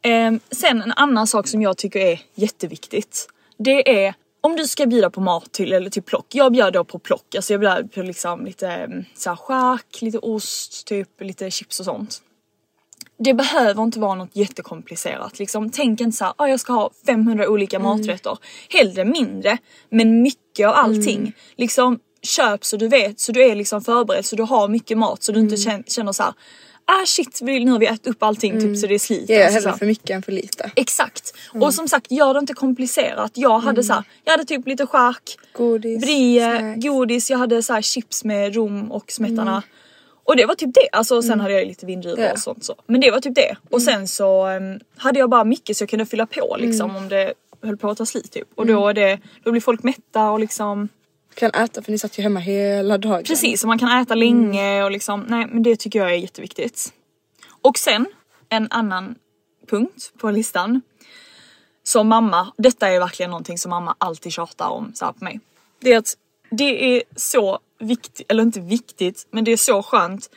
[0.02, 3.28] Ehm, sen en annan sak som jag tycker är jätteviktigt.
[3.58, 6.26] Det är om du ska bjuda på mat till eller till plock.
[6.30, 10.18] Jag bjöd då på plock, alltså jag bjöd på liksom lite mm, så här lite
[10.18, 12.22] ost, typ lite chips och sånt.
[13.18, 15.70] Det behöver inte vara något jättekomplicerat liksom.
[15.70, 18.38] Tänk inte såhär, ah, jag ska ha 500 olika maträtter.
[18.70, 19.58] Hellre mindre
[19.90, 21.34] men mycket av allting.
[21.56, 25.24] Liksom köp så du vet, så du är liksom förberedd så du har mycket mat
[25.24, 26.34] så du inte känner, såhär
[26.86, 29.20] ah shit nu har vi ätit upp allting typ så det är slit.
[29.22, 30.72] Alltså, så hellre för mycket än för lite.
[30.76, 31.34] Exakt.
[31.54, 33.32] Och som sagt gör det inte komplicerat.
[33.34, 37.74] Jag hade så här, jag hade typ lite chark, Godis, brie, godis, jag hade så
[37.74, 39.64] här chips med rom och smetana.
[40.28, 40.90] Och det var typ det.
[40.92, 42.32] Alltså sen hade jag lite vindruvor Ja.
[42.32, 42.76] och sånt så.
[42.86, 43.56] Men det var typ det.
[43.70, 47.10] Och sen så em, hade jag bara mycket så jag kunde fylla på liksom om
[47.10, 48.48] det höll på att ta slit typ.
[48.56, 50.90] Och då, är det, då blir folk mätta och liksom
[51.34, 53.24] Kan äta för ni satt ju hemma hela dagen.
[53.24, 56.94] Precis, och man kan äta länge och liksom, nej men det tycker jag är jätteviktigt.
[57.62, 58.06] Och sen
[58.50, 59.16] en annan
[59.70, 60.82] punkt på listan.
[61.84, 65.40] Som mamma, detta är verkligen någonting som mamma alltid tjatar om så här på mig.
[65.80, 66.18] Det är att
[66.50, 70.30] det är så viktigt, eller inte viktigt, men det är så skönt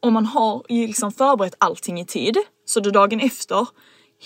[0.00, 2.36] om man har liksom förberett allting i tid.
[2.64, 3.66] Så du dagen efter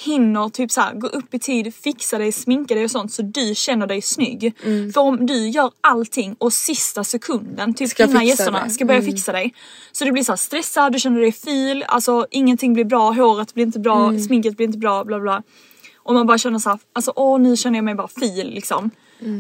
[0.05, 3.23] hinner typ så här, gå upp i tid, fixa dig, sminka dig och sånt så
[3.23, 4.55] du känner dig snygg.
[4.95, 8.71] För om du gör allting och sista sekunden typ Ska innan gästerna det.
[8.71, 9.55] ska börja fixa dig.
[9.93, 13.65] Så det blir så stressad, du känner dig fil, alltså ingenting blir bra, håret blir
[13.65, 14.21] inte bra, Mm.
[14.21, 15.43] sminket blir inte bra, bla bla.
[15.99, 18.91] Och man bara känner såhär, alltså åh nu känner jag mig bara fil liksom.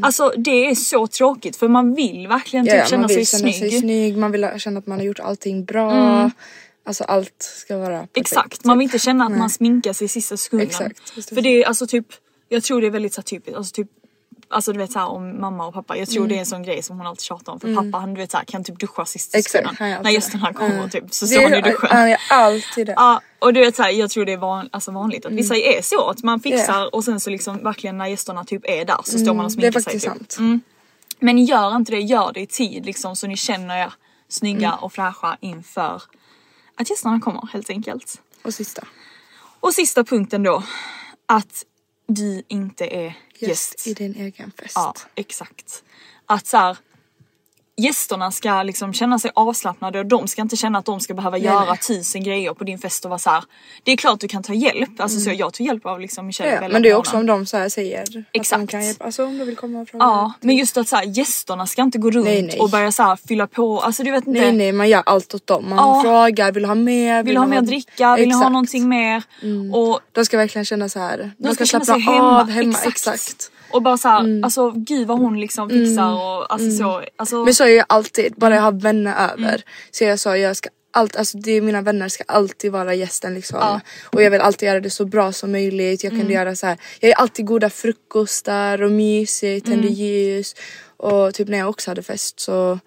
[0.02, 2.80] Alltså det är så tråkigt för man vill verkligen typ Mm.
[2.82, 3.54] Ja, känna sig känna snygg.
[3.54, 6.30] sig snygg, man vill känna att man har gjort allting bra.
[6.84, 8.16] Alltså allt ska vara perfekt.
[8.16, 9.38] Exakt, man vill inte känna att Nej.
[9.38, 10.66] man sminkar sig i sista sekunden.
[10.66, 11.28] Exakt.
[11.28, 12.06] För det är alltså typ,
[12.48, 13.88] jag tror det är väldigt så typiskt, alltså typ
[14.52, 16.82] Alltså du vet såhär om mamma och pappa, jag tror det är en sån grej
[16.82, 19.06] som hon alltid tjatar om för pappa han du vet såhär kan typ duscha Mm.
[19.42, 19.76] Sekunden.
[19.78, 20.90] han gör När gästerna kommer Mm.
[20.90, 21.88] typ så står han i duschen.
[21.90, 22.92] Han gör alltid det.
[22.96, 25.82] Ja och du vet såhär, jag tror det är van, alltså vanligt att vissa är
[25.82, 26.88] så att man fixar Ja.
[26.92, 29.60] och sen så liksom verkligen när gästerna typ är där så står man och Mm,
[29.60, 29.82] det är sminkar sig.
[29.82, 30.12] faktiskt Typ.
[30.12, 30.36] sant.
[30.38, 30.60] Mm.
[31.18, 33.92] Men gör inte det, gör det i tid liksom så ni känner er
[34.28, 34.78] snygga Mm.
[34.80, 36.02] och fräscha inför
[36.76, 38.20] att gästerna kommer helt enkelt.
[38.44, 38.82] Och sista.
[39.60, 40.62] Och sista punkten då,
[41.26, 41.64] att
[42.06, 43.14] du inte är
[43.48, 43.86] Gäst gäst.
[43.86, 44.72] i din egen fest.
[44.74, 45.84] Ja, exakt.
[46.26, 46.76] Att så här,
[47.76, 51.38] gästerna ska liksom känna sig avslappnade och de ska inte känna att de ska behöva
[51.38, 51.78] göra nej.
[51.78, 53.44] tusen grejer på din fest och vara så här.
[53.84, 56.58] Det är klart du kan ta hjälp, alltså så jag tog hjälp av liksom Michelle
[56.62, 58.70] Ja, men det är också om de så säger att de Exakt.
[58.70, 59.04] kan hjälpa.
[59.04, 60.04] Alltså om du vill komma och fråga.
[60.04, 62.58] Ja, men just att så här, gästerna ska inte gå runt Nej, nej.
[62.60, 64.40] och börja så här, fylla på, alltså du vet inte.
[64.40, 65.68] Nej nej man gör allt åt dem.
[65.68, 66.02] Man Ja.
[66.02, 67.22] frågar, vill du ha mer?
[67.22, 68.16] Vill du ha mer att dricka?
[68.16, 68.52] Vill du ha Exakt.
[68.52, 69.22] någonting mer?
[69.74, 71.30] Och De ska verkligen känna så här.
[71.38, 72.40] de ska, känna slappna sig hemma.
[72.40, 72.70] av hemma.
[72.86, 72.88] Exakt.
[73.16, 73.50] Exakt.
[73.72, 77.02] Och bara såhär, alltså gud vad hon liksom fixar och alltså så.
[77.16, 79.44] Alltså, Men så är jag alltid, bara jag har vänner Mm.
[79.44, 79.62] över.
[79.90, 83.58] Så jag sa jag ska allt, alltså det mina vänner ska alltid vara gästen liksom.
[83.60, 83.68] Ja.
[83.70, 83.80] Mm.
[84.04, 86.04] Och jag vill alltid göra det så bra som möjligt.
[86.04, 86.78] Jag kan göra så här.
[87.00, 89.94] jag gör alltid goda frukostar och mysigt, tänder Mm.
[89.94, 90.54] ljus.
[90.96, 92.78] Och typ när jag också hade fest så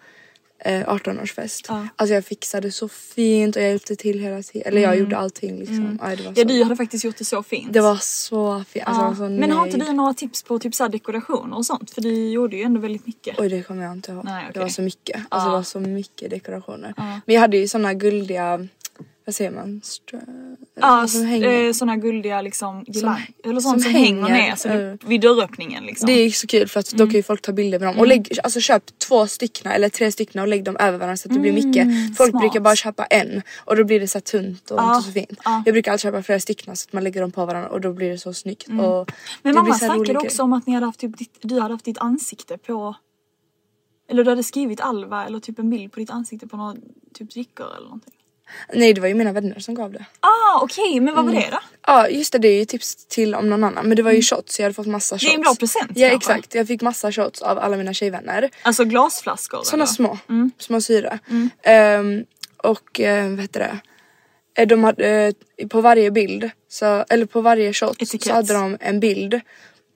[0.65, 1.65] eh, 18-årsfest.
[1.67, 1.87] Ja.
[1.95, 4.67] Alltså jag fixade så fint och jag hjälpte till hela tiden.
[4.67, 5.99] Eller jag gjorde allting liksom.
[6.01, 6.33] Ja, det, var Mm.
[6.35, 7.73] ja så, du hade faktiskt gjort det så fint.
[7.73, 8.85] det var så fint.
[8.87, 9.05] Alltså, Ja.
[9.07, 11.65] jag var så Men har inte du några tips på typ så här dekorationer och
[11.65, 11.91] sånt?
[11.91, 13.39] För du gjorde ju ändå väldigt mycket.
[13.39, 14.25] Oj det kommer jag inte ihåg.
[14.25, 14.61] Nej, Det okej.
[14.61, 15.15] var så mycket.
[15.29, 15.57] Alltså det Ja.
[15.57, 16.93] var så mycket dekorationer.
[17.25, 18.67] Men jag hade ju såna guldiga,
[19.25, 19.81] vad säger man?
[19.83, 21.07] Stra- Ja,
[21.47, 25.09] eh, såna guldiga liksom girlang- eller sånt som, som hänger, hänger, ner så eh.
[25.09, 26.07] vid dörröppningen liksom.
[26.07, 27.99] Det är så kul för att då kan ju folk ta bilder med dem.
[27.99, 31.27] Och lägg, alltså köp två stycken eller tre stycken och lägg dem över varandra så
[31.29, 32.17] att det blir mycket.
[32.17, 32.41] Folk smart.
[32.41, 35.39] brukar bara köpa en och då blir det så tunt och Ja, inte så fint.
[35.45, 35.63] ja.
[35.65, 37.93] Jag brukar alltid köpa flera stycken så att man lägger dem på varandra och då
[37.93, 38.67] blir det så snyggt.
[38.67, 39.05] Och Men
[39.41, 41.59] det mamma blir så här snackade också om att ni hade haft typ ditt, du
[41.59, 42.95] hade haft ditt ansikte på
[44.07, 46.75] eller du hade skrivit Alva eller typ en bild på ditt ansikte på några
[47.13, 48.13] typ drickor eller någonting.
[48.73, 50.05] Nej det var ju mina vänner som gav det.
[50.19, 51.43] Ah okej men vad var Mm.
[51.43, 51.59] det då?
[51.87, 54.21] Ja just det, det är ju tips till om någon annan men det var ju
[54.21, 55.23] shots, jag hade fått massa shots.
[55.23, 55.31] Mm.
[55.31, 56.15] Det är en bra present Ja kanske.
[56.33, 58.49] exakt, jag fick massa shots av alla mina tjejvänner.
[58.61, 59.85] Alltså glasflaskor eller?
[59.85, 60.51] små, Mm.
[60.59, 61.19] små syra.
[61.63, 62.23] Ehm,
[62.57, 63.77] och eh, vad heter det?
[64.61, 68.23] Eh, De hade, eh, på varje bild, så, eller på varje shot Etikett.
[68.27, 69.41] så hade de en bild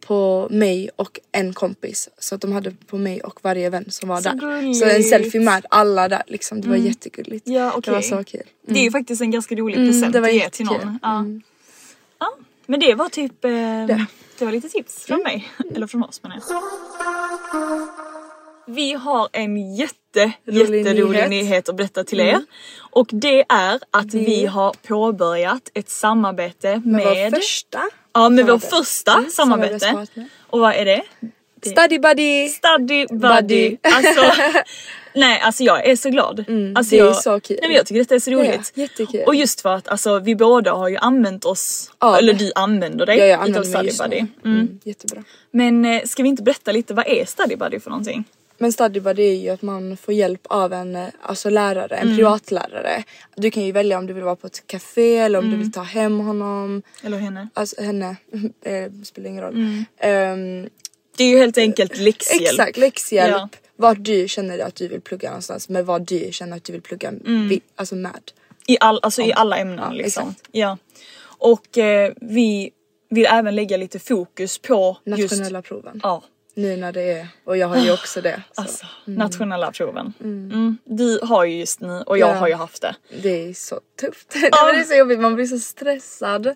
[0.08, 2.10] på mig och en kompis.
[2.20, 4.36] Så att de hade på mig och varje vän som var Så där.
[4.36, 4.80] gulligt.
[4.80, 6.62] Så en selfie med alla där liksom.
[6.62, 7.48] Det var jättegulligt.
[7.48, 8.44] Ja, Det var så kul.
[8.68, 11.00] Det är ju faktiskt en ganska rolig Mm, present det var att ge till någon.
[11.02, 11.18] Ja.
[11.20, 11.42] Mm.
[12.20, 12.28] Ja,
[12.66, 14.06] men det var typ, eh, det.
[14.40, 14.46] Det.
[14.46, 15.48] var lite tips från mig.
[15.76, 16.62] Eller från oss menar jag.
[18.68, 21.30] Vi har en jätte, Rolig jätterolig nyhet.
[21.30, 21.70] nyhet.
[21.70, 22.42] att berätta till er.
[22.78, 27.82] Och det är att vi har påbörjat ett samarbete med, vår första
[28.24, 28.76] ja, med vår samarbete.
[28.76, 30.08] första Mm, samarbete.
[30.48, 31.02] Och vad är det?
[31.66, 32.50] Study buddy!
[32.50, 33.18] Study buddy.
[33.20, 33.78] Buddy.
[33.82, 34.42] Alltså,
[35.16, 36.46] nej alltså jag är så glad.
[36.76, 37.58] alltså, det är jag, så kul.
[37.62, 38.72] Nej, men jag tycker detta är så roligt.
[38.76, 39.24] Ja, jättekul.
[39.28, 42.52] Och just för att alltså, vi båda har ju använt oss, Ja, eller det- du
[42.56, 44.20] använder dig Ja, jag utav använder mig Study buddy.
[44.46, 44.60] Mm.
[44.60, 45.24] Mm, jättebra.
[45.52, 48.24] Men eh, ska vi inte berätta lite, vad är Study buddy för någonting?
[48.58, 52.16] Men study buddy är ju att man får hjälp av en eh, alltså lärare, en
[52.16, 53.04] privatlärare.
[53.36, 55.72] Du kan ju välja om du vill vara på ett café eller om du vill
[55.72, 56.82] ta hem honom.
[57.04, 57.50] Eller henne?
[57.54, 58.16] Alltså henne,
[58.62, 59.84] eh, spelar ingen roll.
[59.98, 60.70] Ehm,
[61.18, 62.42] Det är ju helt enkelt läxhjälp.
[62.42, 63.32] exakt, läxhjälp.
[63.36, 63.50] Ja.
[63.76, 66.82] Vart du känner att du vill plugga någonstans med vad du känner att du vill
[66.82, 68.32] plugga vi, alltså med.
[68.68, 70.30] I, all, alltså i alla ämnen Ja, liksom.
[70.30, 70.48] exakt.
[70.52, 70.78] Ja.
[71.40, 72.72] Och eh, vi
[73.10, 75.22] vill även lägga lite fokus på just...
[75.32, 76.00] Nationella proven.
[76.04, 76.24] Ja.
[76.58, 78.42] Nu när det är, och jag har ju också det.
[78.56, 78.62] Så.
[78.62, 80.14] Alltså, nationella proven.
[80.24, 80.78] Mm.
[80.86, 82.34] Du har ju just nu och jag Ja.
[82.40, 82.96] har ju haft det.
[83.22, 84.30] Det är så tufft.
[84.42, 86.56] det är så jobbigt, man blir så stressad.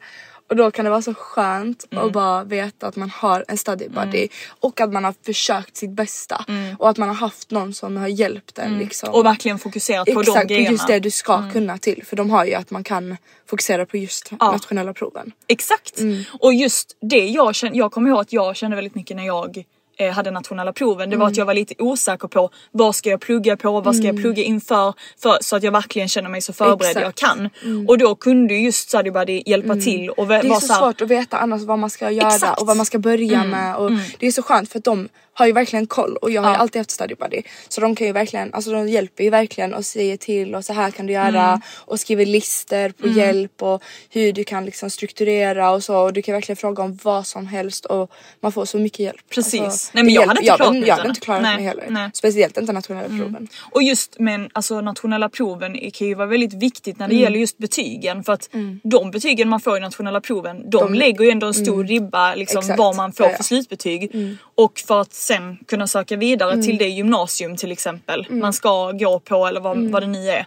[0.50, 2.06] Och då kan det vara så skönt Mm.
[2.06, 4.28] att bara veta att man har en study buddy
[4.60, 6.46] och att man har försökt sitt bästa
[6.80, 9.08] och att man har haft någon som har hjälpt en liksom.
[9.10, 9.20] Mm.
[9.20, 10.62] Och verkligen fokuserat på de Exakt, grejerna.
[10.68, 10.72] Mm.
[10.74, 13.98] just det du ska kunna till för de har ju att man kan fokusera på
[13.98, 15.32] just nationella proven.
[15.48, 16.00] Exakt.
[16.00, 16.24] Mm.
[16.40, 19.64] Och just det jag kände, jag kommer ihåg att jag kände väldigt mycket när jag
[20.14, 21.10] hade nationella proven.
[21.10, 21.32] Det var Mm.
[21.32, 24.44] att jag var lite osäker på vad ska jag plugga på, vad ska jag plugga
[24.44, 27.24] inför för, så att jag verkligen känner mig så förberedd Exakt.
[27.24, 27.44] Mm.
[27.44, 27.50] jag
[27.80, 27.86] kan.
[27.88, 30.80] Och då kunde ju just Study Buddy hjälpa till och Det är så så här,
[30.80, 32.44] svårt att veta annars vad man ska göra Exakt.
[32.44, 32.56] Mm.
[32.62, 35.46] och vad man ska börja med och det är så skönt för att de har
[35.46, 38.14] ju verkligen koll och jag har ju alltid haft study buddy så de kan ju
[38.14, 41.48] verkligen, alltså de hjälper ju verkligen och säger till och så här kan du göra
[41.48, 41.62] Mm.
[41.78, 46.22] och skriver listor på hjälp och hur du kan liksom strukturera och så och du
[46.22, 49.22] kan verkligen fråga om vad som helst och man får så mycket hjälp.
[49.30, 49.62] Precis.
[49.62, 51.86] Alltså, Nej, men jag hade inte jag, jag, jag hade inte klarat Nej, mig heller.
[51.90, 52.10] nej.
[52.14, 53.48] Speciellt inte nationella proven.
[53.72, 57.24] Och just men alltså nationella proven kan ju vara väldigt viktigt när det Mm.
[57.24, 58.50] gäller just betygen för att
[58.84, 62.58] de betygen man får i nationella proven de, lägger ju ändå en stor ribba liksom
[62.58, 62.64] Mm.
[62.66, 62.80] Exakt.
[62.80, 63.34] vad man får Ja, Mm.
[63.34, 63.38] ja.
[63.38, 64.12] för slutbetyg
[64.56, 66.66] och för att sen kunna söka vidare Mm.
[66.66, 69.92] till det gymnasium till exempel man ska gå på eller vad, Mm.
[69.92, 70.46] vad det nu är.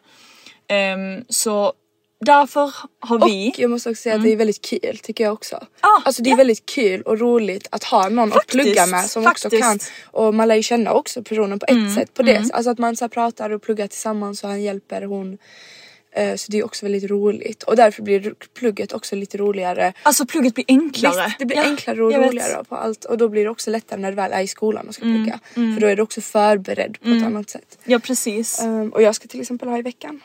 [0.69, 1.73] Ehm, så
[2.21, 5.33] därför har vi Och jag måste också säga att det är väldigt kul tycker jag
[5.33, 5.57] också.
[5.81, 6.37] Ah, alltså det är ja.
[6.37, 9.63] väldigt kul och roligt att ha någon Faktiskt, att plugga med som också faktiskt.
[9.63, 9.79] kan
[10.23, 12.51] och man lär ju känna också personen på ett sätt på det.
[12.53, 15.39] Alltså att man så pratar och pluggar tillsammans och han hjälper hon.
[16.16, 19.92] Eh, Så det är också väldigt roligt och därför blir plugget också lite roligare.
[20.03, 21.24] Alltså plugget blir enklare.
[21.27, 22.29] Visst, det blir Ja, enklare och jag vet.
[22.31, 24.88] roligare på allt och då blir det också lättare när du väl är i skolan
[24.88, 25.38] och ska plugga.
[25.55, 27.79] För då är du också förberedd på ett annat sätt.
[27.85, 28.62] Ja precis.
[28.62, 30.20] Um, och jag ska till exempel ha i veckan.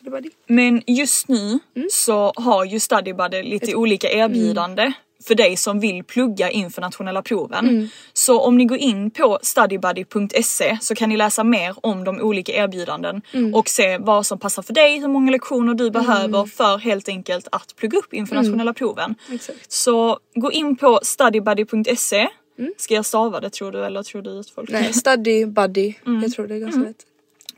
[0.00, 0.30] Buddy.
[0.46, 1.88] Men just nu Mm.
[1.92, 4.92] så har ju Study Buddy lite olika erbjudande
[5.26, 7.68] för dig som vill plugga inför nationella proven.
[7.68, 7.88] Mm.
[8.12, 12.52] Så om ni går in på studybuddy.se så kan ni läsa mer om de olika
[12.52, 13.54] erbjudanden Mm.
[13.54, 17.48] och se vad som passar för dig, hur många lektioner du behöver för helt enkelt
[17.52, 19.14] att plugga upp inför nationella proven.
[19.26, 19.36] Mm.
[19.36, 19.72] Exakt.
[19.72, 22.28] Så gå in på studybuddy.se
[22.76, 24.82] Ska jag stava det tror du eller tror du att folk Mm.
[24.82, 25.94] Nej, study buddy.
[26.22, 27.06] Jag tror det är ganska lätt.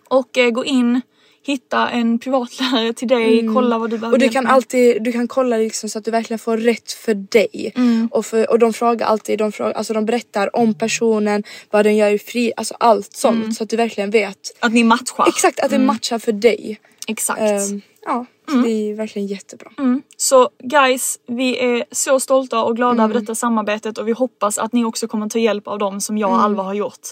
[0.09, 1.01] Och eh, gå in,
[1.47, 4.13] hitta en privatlärare till dig, kolla vad du behöver Mm.
[4.13, 4.53] Och du kan med.
[4.53, 7.73] alltid, du kan kolla liksom så att du verkligen får rätt för dig.
[7.77, 8.09] Mm.
[8.13, 11.97] Och, för, och de frågar alltid, de, frågar, alltså de berättar om personen, vad den
[11.97, 13.37] gör i fri, alltså allt sånt.
[13.37, 13.53] Mm.
[13.53, 15.29] Så att du verkligen vet Att ni matchar.
[15.29, 16.81] exakt att det matchar för dig.
[17.09, 17.41] Exakt.
[17.41, 19.71] Ehm, ja, så det är verkligen jättebra.
[19.79, 20.03] Mm.
[20.17, 24.73] Så guys, vi är så stolta och glada över detta samarbetet och vi hoppas att
[24.73, 27.09] ni också kommer ta hjälp av dem som jag och Alva har gjort.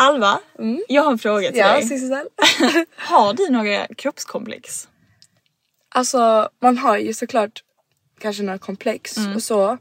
[0.00, 0.40] Alva,
[0.88, 1.82] jag har en fråga till Ja, dig.
[1.82, 2.26] Sissel.
[2.96, 4.88] Har du några kroppskomplex?
[5.88, 7.62] Alltså man har ju såklart
[8.20, 9.36] kanske några komplex Mm.
[9.36, 9.78] och så.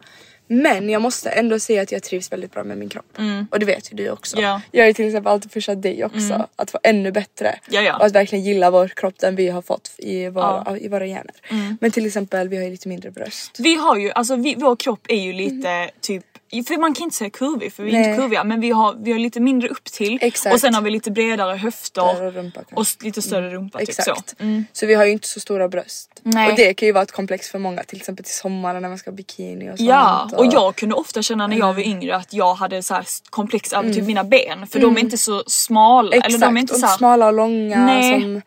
[0.50, 3.18] Men jag måste ändå säga att jag trivs väldigt bra med min kropp.
[3.52, 4.38] Och det vet ju du också.
[4.38, 4.44] Mm.
[4.46, 4.52] Ja.
[4.56, 4.62] Mm.
[4.72, 7.60] Jag har ju till exempel alltid pushat dig också att få ännu bättre.
[7.70, 7.98] Ja, ja.
[7.98, 11.34] Och att verkligen gilla vår kropp den vi har fått i våra, i våra gener.
[11.50, 11.78] Mm.
[11.82, 13.56] Men till exempel vi har ju lite mindre bröst.
[13.60, 17.16] Vi har ju, alltså vi, vår kropp är ju lite typ för man kan inte
[17.16, 18.10] säga kurvig för vi är Nej.
[18.10, 20.54] inte kurviga men vi har, vi har lite mindre upp till Exakt.
[20.54, 24.30] och sen har vi lite bredare höfter och rumpa och lite större rumpa typ Exakt.
[24.30, 24.36] så.
[24.44, 24.66] Mm.
[24.74, 26.22] Så vi har ju inte så stora bröst.
[26.24, 26.52] Nej.
[26.52, 28.98] Och det kan ju vara ett komplex för många till exempel till sommaren när man
[28.98, 29.90] ska ha bikini och sånt.
[29.90, 33.06] Ja och jag kunde ofta känna när jag var yngre att jag hade så här
[33.30, 36.62] komplex över typ mina ben för de är inte så smala Exakt, eller de är
[36.62, 38.22] inte och så här, smala och långa Nej.
[38.22, 38.42] som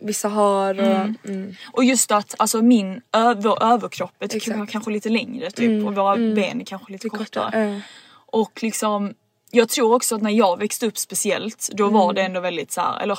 [0.00, 1.56] vissa har och mm.
[1.72, 3.00] Och just att alltså min
[3.36, 7.64] vår överkropp är typ kanske lite längre typ och våra ben är kanske lite kortare.
[7.64, 7.78] eh,
[8.26, 9.14] Och liksom
[9.50, 12.14] jag tror också att när jag växte upp speciellt då var Mm.
[12.14, 13.18] det ändå väldigt så här, eller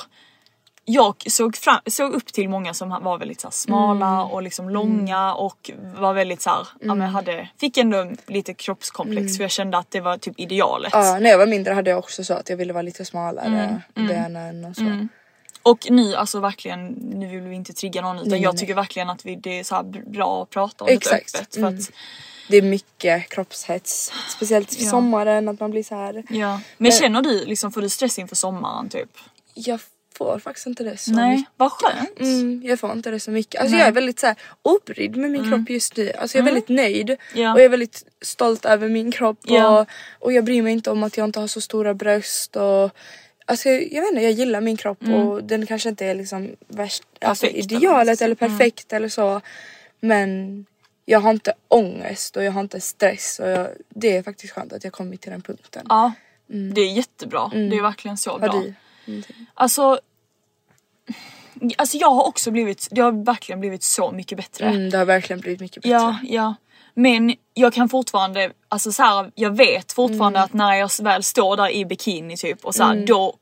[0.84, 4.18] jag såg, fram, såg upp till många som var väldigt så smala Mm.
[4.20, 9.36] och liksom långa och var väldigt så här, ja, men hade, fick ändå lite kroppskomplex
[9.36, 10.94] för jag kände att det var typ idealet.
[10.94, 11.06] Mm.
[11.06, 13.82] Ja, när jag var mindre hade jag också så att jag ville vara lite smalare
[13.94, 14.82] i benen och så.
[15.62, 18.60] Och nu alltså verkligen, nu vill vi inte trigga någon utan Nej, jag nej.
[18.60, 21.32] tycker verkligen att vi, det är så bra att prata om Exakt.
[21.32, 21.54] det öppet.
[21.54, 21.78] För Mm.
[21.78, 21.90] att,
[22.48, 24.12] Det är mycket kroppshets.
[24.28, 24.90] Speciellt i Ja.
[24.90, 26.24] sommaren att man blir så här.
[26.30, 26.60] ja.
[26.76, 29.10] Men känner du liksom, får du stress inför sommaren typ?
[29.54, 29.80] Jag
[30.18, 31.52] får faktiskt inte det så Nej, mycket.
[31.56, 32.20] vad skönt.
[32.20, 33.60] Mm, jag får inte det så mycket.
[33.60, 33.80] Alltså Nej.
[33.80, 36.12] jag är väldigt så här, obrydd med min kropp just nu.
[36.12, 37.52] Alltså jag är väldigt nöjd Ja.
[37.52, 39.80] och jag är väldigt stolt över min kropp Ja.
[39.80, 39.86] och,
[40.20, 42.90] och jag bryr mig inte om att jag inte har så stora bröst och
[43.48, 47.02] Alltså jag, vet inte, jag gillar min kropp och den kanske inte är liksom värst,
[47.20, 47.54] alltså Mm.
[47.54, 48.20] Perfekt eller idealet något.
[48.20, 49.40] eller perfekt eller så.
[50.00, 50.64] Men
[51.04, 54.72] jag har inte ångest och jag har inte stress och jag, det är faktiskt skönt
[54.72, 55.86] att jag kommit till den punkten.
[55.88, 56.12] Ja,
[56.46, 57.48] det är jättebra.
[57.54, 58.50] Det är verkligen så Mm.
[58.50, 58.60] Bra.
[58.60, 59.22] du?
[59.54, 60.00] Alltså,
[61.76, 64.66] alltså jag har också blivit, det har verkligen blivit så mycket bättre.
[64.66, 65.92] Mm, det har verkligen blivit mycket bättre.
[65.92, 66.54] Ja, ja.
[67.00, 70.44] Men jag kan fortfarande, alltså så här, jag vet fortfarande Mm.
[70.44, 73.34] att när jag väl står där i bikini typ och så här, då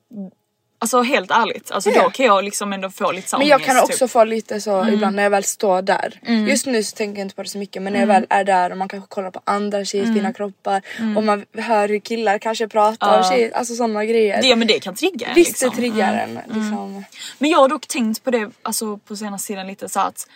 [0.79, 2.03] Alltså helt ärligt, alltså Ja.
[2.03, 4.11] då kan jag liksom ändå få lite så här Men jag kan också typ.
[4.11, 4.95] få lite så Mm.
[4.95, 6.21] ibland när jag väl står där.
[6.49, 8.45] Just nu så tänker jag inte på det så mycket men när jag väl är
[8.45, 10.17] där och man kanske kollar på andra tjejers Mm.
[10.17, 10.83] fina kroppar
[11.17, 14.43] och man hör hur killar kanske pratar och tjejer, alltså sådana grejer.
[14.43, 15.71] det, men det kan trigga en, Visst liksom.
[15.71, 17.05] det triggar en liksom.
[17.39, 20.29] Men jag har dock tänkt på det alltså på senaste tiden lite så att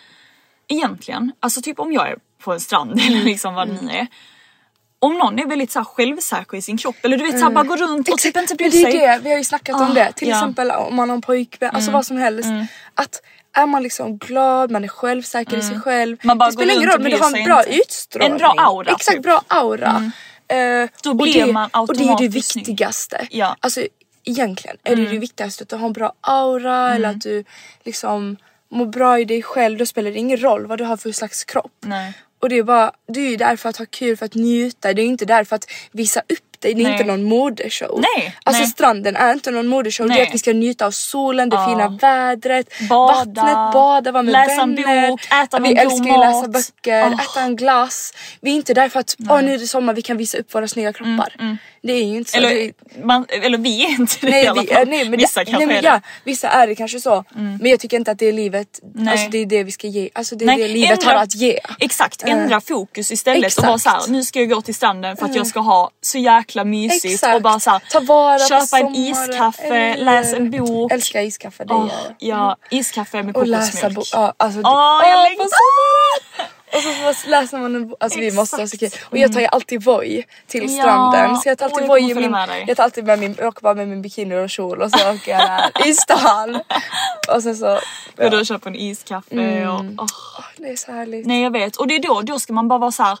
[0.67, 4.07] egentligen, alltså typ om jag är på en strand eller liksom vad det nu är.
[4.99, 7.63] Om någon är väldigt så här självsäker i sin kropp eller du vet såhär bara
[7.63, 8.99] går runt och typ inte bryr Men det är sig.
[8.99, 10.11] det, vi har ju snackat om Ah, det.
[10.11, 10.35] Till ja.
[10.35, 10.49] Mm.
[10.49, 12.49] exempel om man har en pojkvän, alltså vad som helst.
[12.95, 13.21] Att
[13.53, 16.11] är man liksom glad, man är självsäker i sig själv.
[16.13, 16.19] Mm.
[16.27, 17.75] Man bara det spelar ingen roll men du har sig en bra inte.
[17.77, 18.31] utstrålning.
[18.31, 19.23] En bra aura, Exakt, typ.
[19.23, 20.11] bra aura.
[20.47, 23.27] Eh, Då och blir det, man Och det är det automatiskt viktigaste.
[23.29, 23.45] Ja.
[23.45, 23.57] Mm.
[23.59, 23.81] Alltså
[24.23, 27.43] egentligen är det det viktigaste att du har en bra aura eller att du
[27.83, 28.37] liksom
[28.71, 29.77] mår bra i dig själv.
[29.77, 31.71] Då spelar det ingen roll vad du har för slags kropp.
[31.85, 32.13] Nej.
[32.41, 34.93] Och det är bara, det är ju där för att ha kul, för att njuta.
[34.93, 36.73] Det är inte där för att visa upp dig.
[36.73, 36.91] Det är Nej.
[36.91, 37.99] inte någon modeshow.
[38.15, 38.71] Nej, Alltså nej.
[38.71, 40.07] stranden är inte någon modeshow.
[40.07, 40.21] Det Nej.
[40.23, 41.67] är att vi ska njuta av solen, det Ja.
[41.69, 45.07] fina vädret, Bada, vattnet, bada, vara med läsa en vänner.
[45.09, 46.51] bok, äta vi någon god älskar ju att läsa mat.
[46.51, 47.23] böcker, Åh.
[47.23, 48.13] äta en glass.
[48.41, 50.53] Vi är inte där för att åh nu är det sommar, vi kan visa upp
[50.55, 51.57] våra snygga kroppar.
[51.83, 52.39] Det är ju inte så.
[52.39, 52.71] det Eller, är,
[53.05, 54.87] man, eller vi är inte det i Nej, alla vi, fall.
[54.87, 55.89] nej, men Vissa det, kanske nej, men det.
[55.89, 56.01] Mm.
[56.03, 57.23] ja, Vissa är det kanske så.
[57.35, 59.11] Men jag tycker inte att det är livet, Nej.
[59.11, 60.09] alltså det är det vi ska ge.
[60.13, 61.59] Alltså det är Nej, det livet ändra- har att ge.
[61.79, 63.63] Exakt, Eh, ändra fokus istället och.
[63.65, 63.77] Eh.
[63.77, 67.13] såhär, nu ska jag gå till stranden för att jag ska ha så jäkla mysigt
[67.13, 67.35] Exakt.
[67.35, 70.91] och bara såhär, Ta vara köpa en iskaffe, eller- läsa en bok.
[70.91, 72.37] Älskar iskaffe, det Åh, gör jag.
[72.37, 73.95] ja, iskaffe med Och läsa kokosmjölk.
[73.95, 74.07] bok.
[74.13, 75.47] Ja, alltså, det- Åh, jag längtar!
[76.75, 77.97] Och så, så läser man en bok.
[77.99, 78.89] Alltså vi måste ha så kul.
[79.09, 80.81] Och jag tar ju alltid Voi till Ja.
[80.83, 81.37] stranden.
[81.37, 82.67] Så jag tar alltid jag Voi följa min...
[82.67, 85.11] Jag tar alltid med min, jag åker bara med min bikini och kjol och så
[85.13, 85.39] åker jag
[85.75, 86.59] där i stan.
[87.35, 87.79] Och sen så...
[88.17, 89.69] Och då köper en iskaffe Mm.
[89.69, 90.43] och åh.
[90.57, 91.25] Det är så härligt.
[91.27, 93.17] Nej jag vet och det är då, då ska man bara vara så här.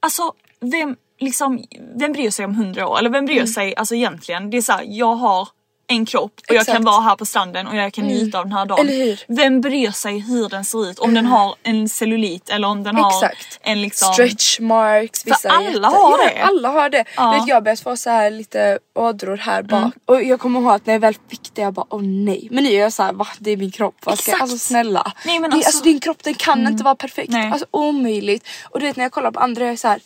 [0.00, 1.64] alltså vem liksom,
[1.96, 2.98] vem bryr sig om hundra år?
[2.98, 4.50] Eller vem bryr sig alltså egentligen?
[4.50, 5.48] Det är så här, jag har
[5.86, 6.76] en kropp och jag Exakt.
[6.76, 9.16] kan vara här på stranden och jag kan njuta av den här dagen.
[9.28, 10.98] Vem bryr sig hur den ser ut?
[10.98, 13.58] Om den har en cellulit eller om den har Exakt.
[13.62, 14.12] en liksom...
[14.12, 15.26] Stretch marks.
[15.26, 16.32] Vissa är alla har det.
[16.38, 17.04] Ja, alla har det.
[17.16, 17.30] Ja.
[17.32, 19.78] Vet, jag har börjat få så här lite ådror här bak.
[19.80, 19.92] Mm.
[20.06, 22.48] Och jag kommer ihåg att när jag väl fick det jag bara åh nej.
[22.50, 23.96] Men nu är jag såhär va det är min kropp.
[24.04, 25.12] Vad ska jag, alltså snälla.
[25.24, 27.30] Nej, men det, alltså- alltså din kropp den kan inte vara perfekt.
[27.32, 27.50] Nej.
[27.50, 28.48] Alltså omöjligt.
[28.70, 30.00] Och du vet när jag kollar på andra jag är så här.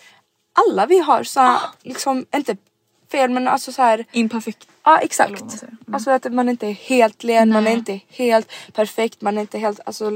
[0.67, 2.57] Alla vi har så här, liksom inte
[3.13, 4.05] fel men alltså så här.
[4.13, 4.67] Imperfekt.
[4.85, 5.41] Ja exakt.
[5.63, 5.77] Mm.
[5.93, 9.59] Alltså att man inte är helt len, man är inte helt perfekt, man är inte
[9.59, 10.11] helt alltså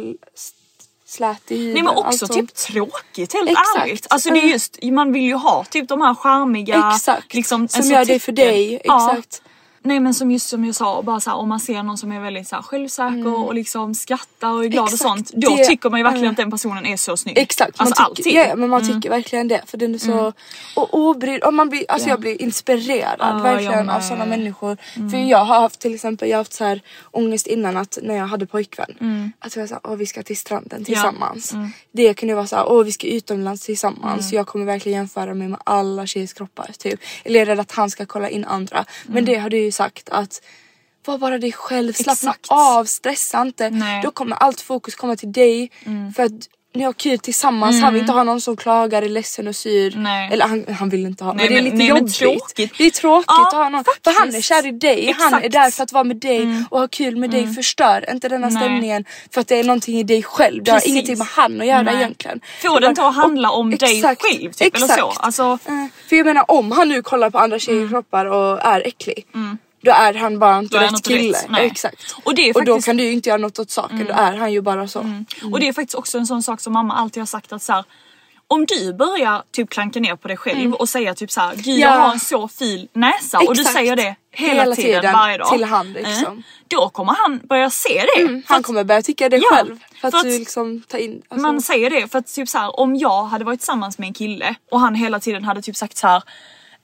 [1.07, 2.33] slät i Nej men också allt sånt.
[2.33, 3.79] typ tråkigt helt Exakt.
[3.81, 4.07] ärligt.
[4.11, 4.51] Alltså det är Mm.
[4.53, 7.35] just, man vill ju ha typ de här charmiga Exakt.
[7.35, 8.81] liksom, som gör det för dig.
[8.85, 9.11] Ja.
[9.11, 9.43] Exakt.
[9.85, 12.13] Nej men som just som jag sa, bara så här, om man ser någon som
[12.13, 14.95] är väldigt så här, självsäker och liksom skrattar och är glad Mm.
[14.95, 15.05] Exakt.
[15.05, 15.31] och sånt.
[15.35, 16.31] Då Det- tycker man ju verkligen mm.
[16.31, 17.39] att den personen är så snygg.
[17.39, 18.37] Exakt, man Alltså tycker, alltid.
[18.37, 18.49] Mm.
[18.49, 20.33] ja, men man tycker verkligen det för den är så
[20.77, 22.13] och obrydd och man blir, alltså Ja.
[22.13, 23.97] jag blir inspirerad jag verkligen av.
[23.97, 24.03] Mm.
[24.03, 24.77] sådana människor.
[25.11, 28.15] För jag har haft till exempel, jag har haft så här ångest innan att när
[28.15, 29.33] jag hade pojkvän Mm.
[29.39, 31.53] att jag sa åh vi ska till stranden tillsammans.
[31.53, 31.71] Mm.
[31.93, 34.33] Det kunde vara så här, åh vi ska utomlands tillsammans.
[34.33, 37.01] Jag kommer verkligen jämföra mig med alla tjejers kroppar typ.
[37.25, 38.85] Eller jag är rädd att han ska kolla in andra.
[39.07, 40.43] Men det har du ju sagt att
[41.05, 42.47] var bara dig själv, slappna Exakt.
[42.51, 43.71] av, stressa inte.
[43.71, 44.01] Nej.
[44.05, 45.71] Då kommer allt fokus komma till dig.
[46.17, 46.33] För att
[46.75, 49.55] ni har kul tillsammans, han vill inte ha någon som klagar, är ledsen och.
[49.67, 50.03] Mm.
[50.03, 50.33] Nej.
[50.33, 52.15] Eller han, han vill inte ha, Nej, men det är lite nej, jobbigt.
[52.15, 52.73] tråkigt.
[52.79, 54.49] Det är tråkigt Ja, att ha någon, för han är faktiskt.
[54.49, 55.53] kär i dig, han är Exakt.
[55.53, 57.55] där för att vara med dig och ha kul med dig.
[57.55, 58.57] Förstör inte denna Nej.
[58.63, 60.63] stämningen för att det är någonting i dig själv.
[60.65, 61.95] Det har ingenting med han att göra Nej.
[61.97, 62.41] egentligen.
[62.63, 64.93] Får det inte att handla om dig exakt, själv typ, eller så?
[64.95, 65.19] exakt.
[65.21, 68.87] Alltså, Eh, För jag menar om han nu kollar på andra tjejers kroppar och är
[68.87, 69.27] äcklig.
[69.83, 70.85] Då är han bara inte Mm.
[70.87, 71.39] Rätt inte kille.
[71.39, 71.73] rätt.
[71.73, 72.15] Exakt.
[72.25, 72.97] Och det är och då faktiskt- Mm.
[72.97, 75.07] kan du ju inte göra något åt saken, då är han ju bara så.
[75.53, 77.73] Och det är faktiskt också en sån sak som mamma alltid har sagt att så
[77.73, 77.85] här,
[78.49, 81.67] om du börjar typ klanka ner på dig själv och säga typ så här, gud
[81.67, 81.99] jag Mm.
[82.01, 82.07] Ja.
[82.07, 83.77] har en så fin näsa och du Exakt.
[83.77, 85.49] säger det hela, Hela tiden, tiden, varje dag.
[85.53, 86.43] till han, Eh, liksom.
[86.69, 88.27] Då kommer han börja se det.
[88.27, 89.79] För Han att kommer börja tycka det Ja, själv.
[90.01, 91.23] För att, för att- du liksom tar in...
[91.29, 94.07] Alltså, Man säger det för att typ så här, om jag hade varit tillsammans med
[94.07, 96.23] en kille och han hela tiden hade typ sagt så här,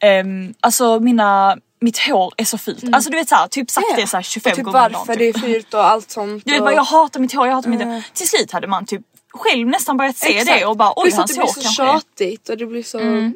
[0.00, 2.84] ehm, alltså mina, mitt hår är så fult.
[2.92, 4.92] Alltså du vet så här, typ sagt det så här 25 och typ gånger om
[4.92, 5.18] varför dagen.
[5.18, 5.36] det Typ.
[5.44, 6.42] är fult och allt sånt.
[6.44, 8.02] Du vet bara, jag hatar mitt hår, jag hatar mitt hår.
[8.14, 9.02] Till slut hade man typ
[9.32, 11.60] själv nästan börjat se det och bara oj Plus att hans det hår blir så
[11.60, 12.98] kanske tjatigt och det blir så...
[12.98, 13.34] Mm.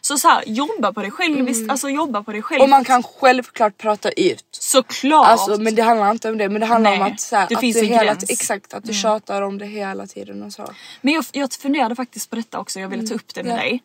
[0.00, 2.62] Så så här, jobba på dig själv, visst, alltså jobba på dig själv.
[2.62, 4.44] Och man kan självklart prata ut.
[4.50, 5.26] Såklart!
[5.26, 7.46] Alltså, men det handlar inte om det men det handlar Nej, om att, så här,
[7.48, 8.22] det att finns du en hela, gräns.
[8.22, 8.26] Mm.
[8.32, 10.74] Exakt, att du tjatar om det hela tiden och så.
[11.00, 13.64] Men jag, jag funderade faktiskt på detta också, jag ville ta upp det med Mm.
[13.64, 13.70] Ja.
[13.70, 13.82] dig.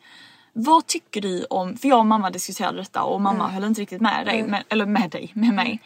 [0.52, 3.54] Vad tycker du om, för jag och mamma diskuterade detta och mamma Mm.
[3.54, 5.82] höll inte riktigt med dig, men, eller med dig, med mig.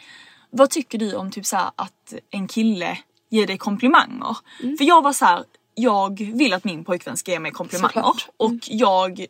[0.49, 2.97] Vad tycker du om typ så här, att en kille
[3.29, 4.37] ger dig komplimanger?
[4.63, 4.77] Mm.
[4.77, 5.43] För jag var så här,
[5.75, 8.29] jag vill att min pojkvän ska ge mig komplimanger Såklart.
[8.37, 9.25] och jag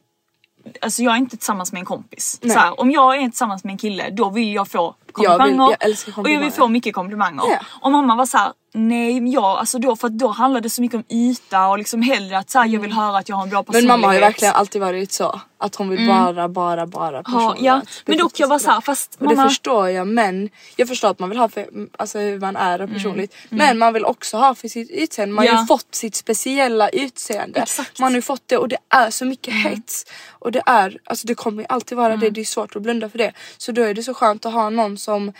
[0.81, 2.39] Alltså jag är inte tillsammans med en kompis.
[2.41, 5.39] Så här, om jag är tillsammans med en kille då vill jag få Jag vill-
[5.39, 5.77] komplimanger.
[5.79, 6.51] jag älskar Och jag vill komplimanger.
[6.57, 7.41] få mycket komplimanger.
[7.49, 7.59] Ja.
[7.81, 10.69] Och mamma var så här: nej men jag, alltså då, för att då handlar det
[10.69, 13.35] så mycket om yta och liksom hellre att så här, jag vill höra att jag
[13.35, 13.87] har en bra Men personlighet.
[13.87, 15.41] mamma har ju verkligen alltid varit så.
[15.57, 17.63] Att hon vill bara, bara, bara Ja, personlighet.
[17.65, 17.81] ja.
[18.05, 19.49] Men dock jag var så här, fast Och det mamma...
[19.49, 22.89] förstår jag men jag förstår att man vill ha för, alltså hur man är och
[22.89, 23.35] personligt.
[23.49, 25.35] Men man vill också ha för sitt utseende.
[25.35, 25.61] Man har Mm, Ja.
[25.63, 27.59] ju fått sitt speciella utseende.
[27.59, 27.99] Exakt.
[27.99, 29.63] Man har ju fått det och det är så mycket Mm.
[29.63, 30.05] hets.
[30.39, 32.29] Och det är, alltså det kommer ju alltid vara det.
[32.29, 33.31] Det är svårt att blunda för det.
[33.57, 35.33] Så då är det så skönt att ha någon som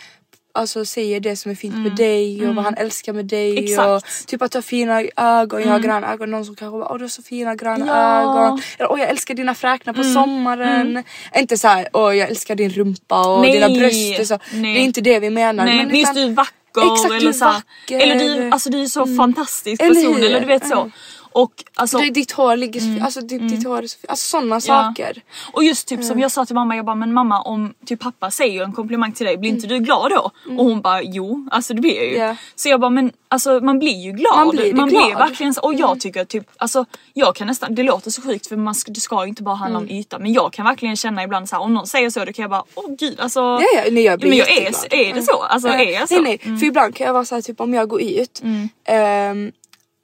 [0.58, 3.64] Alltså säger det som är fint med dig och vad han älskar med dig Mm.
[3.64, 3.78] Exakt.
[3.86, 3.96] Mm.
[3.96, 6.88] och typ att du har fina ögon, jag har gröna ögon, någon som kanske bara
[6.92, 8.20] åh du har så fina gröna Ja.
[8.22, 8.60] ögon.
[8.78, 11.04] Eller åh jag älskar dina fräknar på sommaren.
[11.36, 13.52] Inte så här åh jag älskar din rumpa och Nej.
[13.52, 14.20] dina bröst.
[14.20, 14.38] och Så.
[14.52, 14.74] Nej.
[14.74, 15.64] Det är inte det vi menar.
[15.64, 16.52] Nej men utan- du är vacker
[16.94, 18.00] Exakt, du eller är så här, vacker.
[18.00, 20.24] Eller du, alltså du är så fantastisk Eller person hur?
[20.24, 20.90] eller du vet så.
[21.36, 21.42] Mm.
[21.44, 24.54] Och alltså Du, ditt hår ligger så alltså ditt, ditt hår är så Alltså sådana
[24.54, 24.60] Ja.
[24.60, 25.22] saker.
[25.52, 28.30] Och just typ som jag sa till mamma, jag bara men mamma om typ pappa
[28.30, 30.30] säger en komplimang till dig, blir inte du glad då?
[30.58, 32.16] Och hon bara jo, alltså det blir jag ju.
[32.16, 32.36] Ja.
[32.56, 34.46] Så jag bara men alltså man blir ju glad.
[34.46, 35.12] Man blir glad.
[35.18, 38.56] verkligen så, och jag tycker typ alltså jag kan nästan, det låter så sjukt för
[38.56, 41.22] man ska, det ska ju inte bara handla om yta men jag kan verkligen känna
[41.24, 43.40] ibland så här, om någon säger så då kan jag bara åh gud alltså.
[43.40, 45.42] Ja, ja, nej, jag blir men jag är, är det så?
[45.42, 46.14] Alltså är jag så?
[46.14, 46.24] Mm.
[46.24, 48.42] Nej nej, för ibland kan jag vara så här, typ om jag går ut
[48.84, 49.52] ehm,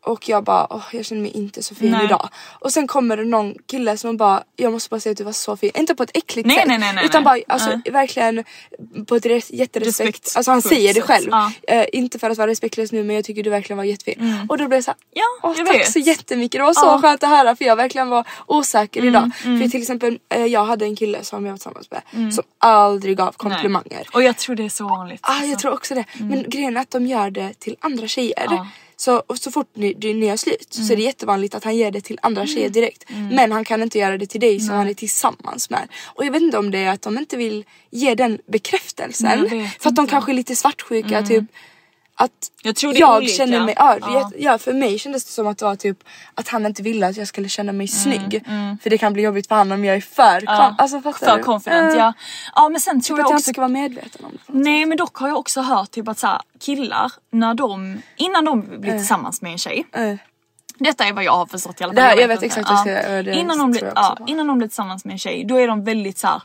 [0.04, 2.04] och jag bara åh jag känner mig inte så fin Nej.
[2.04, 2.28] idag.
[2.60, 5.32] Och sen kommer det någon kille som bara jag måste bara säga att du var
[5.32, 5.70] så fin.
[5.74, 8.44] Inte på ett äckligt Nej, sätt nej, nej, nej, utan bara alltså, verkligen
[9.06, 10.32] på ett res- jätterespekt.
[10.36, 11.28] Alltså han säger det själv.
[11.30, 11.52] ja.
[11.68, 14.46] Eh, inte för att vara respektlös nu men jag tycker du verkligen var jättefin.
[14.48, 15.92] Och då blev det så här, Ja, Åh, jag tack vet.
[15.92, 16.88] så jättemycket, det var så Ja.
[16.90, 19.30] Mm, skönt att höra för jag verkligen var osäker idag.
[19.42, 23.16] För till exempel eh, jag hade en kille som jag var tillsammans med som aldrig
[23.16, 24.06] gav komplimanger.
[24.12, 25.20] Och jag tror det är så vanligt.
[25.22, 25.46] Ah, alltså.
[25.46, 26.04] jag tror också det.
[26.20, 28.66] Men grejen är att de gör det till andra tjejer.
[29.04, 31.90] Så, så fort ni, du, ni har slut så är det jättevanligt att han ger
[31.90, 33.04] det till andra tjejer direkt.
[33.30, 35.88] Men han kan inte göra det till dig som han är tillsammans med.
[36.04, 39.48] Och jag vet inte om det är att de inte vill ge den bekräftelsen.
[39.50, 40.10] Nej, för att de inte.
[40.10, 41.44] kanske är lite svartsjuka typ.
[42.14, 42.30] Att
[42.62, 43.32] Jag tror det jag olika.
[43.32, 44.08] känner mig, ja, Ja.
[44.12, 44.30] ja.
[44.38, 45.98] ja för mig kändes det som att det var typ
[46.34, 48.44] att han inte ville att jag skulle känna mig snygg.
[48.82, 51.42] För det kan bli jobbigt för honom om jag är för, Ja, alltså, för du?
[51.42, 52.12] confident ja.
[52.54, 54.38] Ja men sen tror Att jag jag också ska vara medveten om det.
[54.58, 58.44] Nej men dock har jag också hört typ att så här, killar när de, innan
[58.44, 59.86] de blir tillsammans med en tjej.
[59.92, 60.14] Eh.
[60.78, 62.10] Detta är vad jag har förstått i alla Det fall.
[62.10, 62.46] här- jag vet inte.
[62.46, 64.68] exakt vad jag ska- ja, det innan, de blir, tror jag ja, innan de blir
[64.68, 66.42] tillsammans med en tjej då är de väldigt så här,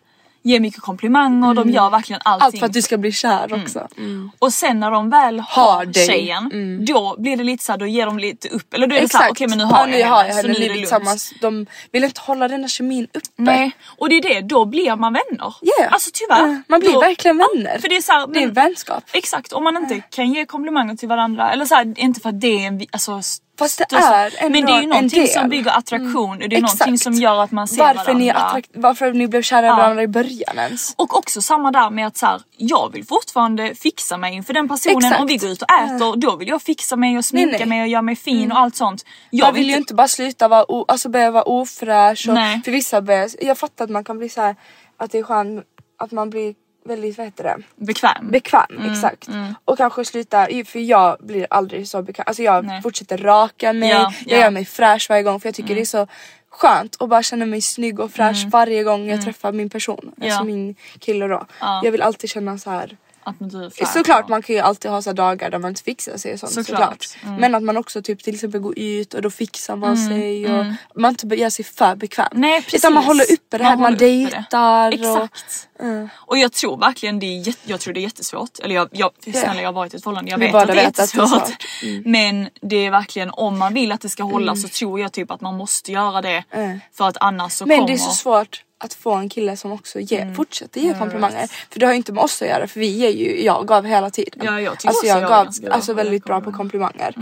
[0.48, 2.46] ger mycket komplimanger, de gör verkligen allting.
[2.46, 3.88] Allt för att du ska bli kär också.
[3.98, 4.32] Mm.
[4.40, 6.08] Och sen när de väl har, Har dig.
[6.08, 8.74] tjejen, då blir det lite så här, då ger de lite upp.
[8.74, 9.32] Eller då är det så här, Exakt.
[9.32, 10.76] okej men nu har ja, jag har henne, jag så henne, nu nu är det
[10.80, 11.34] tillsammans.
[11.42, 13.20] De vill inte hålla denna kemin uppe.
[13.36, 15.54] Nej, och det är det, då blir man vänner.
[15.80, 15.94] Yeah.
[15.94, 16.48] Alltså tyvärr.
[16.48, 17.80] Ja, man blir då, verkligen vänner.
[17.80, 19.04] För det är så här, Det är men- vänskap.
[19.14, 22.42] Exakt, om man inte kan ge komplimanger till varandra eller så här, inte för att
[22.42, 23.22] det är en alltså,
[23.58, 26.64] Fast det är ändå Men det är ju någonting som bygger attraktion och det är
[26.64, 26.80] Exakt.
[26.80, 28.54] någonting som gör att man ser Varför varandra.
[28.56, 29.76] ni, varför ni blev kära i Ja.
[29.76, 30.94] varandra i början ens.
[30.98, 34.68] Och också samma där med att så här, jag vill fortfarande fixa mig inför den
[34.68, 34.98] personen.
[34.98, 35.22] Exakt.
[35.22, 37.68] Om vi går ut och äter då vill jag fixa mig och sminka Nej, nej.
[37.70, 39.06] mig och göra mig fin och allt sånt.
[39.30, 42.62] Jag Man vill ju inte bara sluta vara, o- alltså börja vara ofräsch och Nej.
[42.66, 44.56] för vissa börjar, jag fattar att man kan bli så här
[44.98, 45.64] att det är skönt
[46.00, 46.54] att man blir
[46.88, 47.58] väldigt, vad heter det?
[47.76, 48.32] Bekväm.
[48.32, 49.28] Bekväm, exakt.
[49.66, 52.24] Och kanske sluta, för jag blir aldrig så bekväm.
[52.28, 52.82] Alltså jag Nej.
[52.82, 54.44] fortsätter raka mig, Ja, jag ja.
[54.44, 56.08] gör mig fräsch varje gång för jag tycker det är så
[56.50, 60.12] skönt att bara känna mig snygg och fräsch varje gång jag träffar min person.
[60.22, 61.46] Alltså min kille då.
[61.62, 61.82] Ja.
[61.84, 62.98] Jag vill alltid känna så här.
[63.40, 66.18] Blir fräsch Såklart och- man kan ju alltid ha så dagar där man inte fixar
[66.18, 67.04] sig och sånt Såklart.
[67.04, 67.40] såklart.
[67.40, 70.60] Men att man också typ till exempel går ut och då fixar man Mm, sig
[70.60, 70.66] och
[71.02, 72.28] man inte gör sig för bekväm.
[72.32, 72.80] Nej precis.
[72.80, 74.94] Utan man håller uppe det här, man, dejtar och...
[74.94, 75.68] Exakt.
[76.16, 78.60] Och jag tror verkligen det är, jag tror det är jättesvårt.
[78.60, 80.88] Eller jag, jag, snälla jag har varit i ett förhållande, jag vet att det vet
[80.88, 81.30] att det är jättesvårt.
[81.48, 81.84] svårt.
[81.84, 82.04] Mm.
[82.06, 85.32] Men det är verkligen om man vill att det ska hålla så tror jag typ
[85.32, 86.44] att man måste göra det.
[86.52, 86.80] Mm.
[86.94, 87.88] För att annars så Men kommer...
[87.88, 90.36] det är så svårt att få en kille som också ger, Mm.
[90.36, 91.48] fortsätter ge komplimanger.
[91.72, 93.86] För det har ju inte med oss att göra för vi ger ju, jag gav
[93.86, 94.42] hela tiden.
[94.46, 97.14] Ja, jag alltså jag jag gav alltså väldigt bra på komplimanger.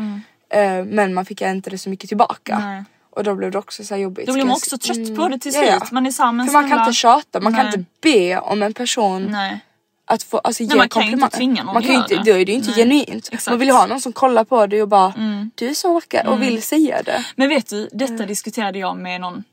[0.50, 2.60] Eh, men man fick inte det så mycket tillbaka.
[2.60, 2.84] Nej.
[3.10, 4.28] Och då blev det också så jobbigt.
[4.28, 5.70] Då blir man också trött på det till ja, slut.
[5.82, 5.88] ja.
[5.92, 7.74] Man är men För man kan inte tjata, man kan Nej.
[7.76, 9.60] inte be om en person Nej.
[10.06, 11.38] att få alltså, ge Nej, man kan ju inte komplimanger.
[11.38, 12.32] tvinga någon man kan inte, det.
[12.32, 12.78] Då är det ju inte Nej.
[12.78, 13.30] genuint.
[13.32, 13.48] Exakt.
[13.50, 15.14] Man vill ju ha någon som kollar på dig och bara
[15.56, 16.34] du är så vacker Mm.
[16.34, 17.26] och vill säga det.
[17.36, 18.28] Men vet du, detta Mm.
[18.28, 19.44] diskuterade jag med någon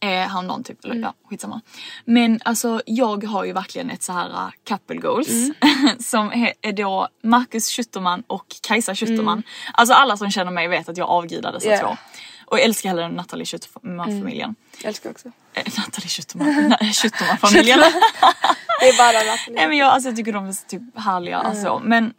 [0.00, 1.60] eh, häromdagen typ, eller ja skitsamma.
[2.04, 5.98] Men alltså jag har ju verkligen ett så här uh, couple goals Mm.
[5.98, 6.32] som
[6.62, 9.38] är då Marcus Schuterman och Kajsa Schuterman.
[9.38, 9.42] Mm.
[9.74, 11.80] Alltså alla som känner mig vet att jag avgudar dessa Yeah.
[11.80, 11.96] två.
[12.46, 14.54] Och jag älskar hellre Nathalie Schuterman-familjen.
[14.82, 15.28] Jag älskar också.
[15.54, 16.08] Eh, Nathalie
[16.92, 17.78] Schuterman-familjen.
[18.80, 19.54] Det är bara Nathalie.
[19.58, 21.38] Nej men jag, alltså, jag tycker de är så typ härliga.
[21.38, 21.80] Alltså.
[21.84, 22.14] Men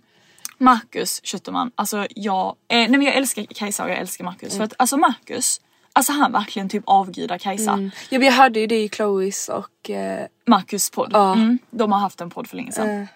[0.57, 4.57] Marcus Schuterman, alltså jag, eh, nej, men jag älskar Kajsa och jag älskar Marcus.
[4.57, 5.61] För att alltså Marcus,
[5.97, 7.71] alltså han verkligen typ avgudar Kajsa.
[7.73, 7.91] Mm.
[8.09, 11.09] Ja, jag hörde ju det i Chloes och eh, Marcus podd.
[11.13, 11.33] Ja.
[11.33, 13.01] Mm, de har haft en podd för länge sedan.
[13.01, 13.07] eh,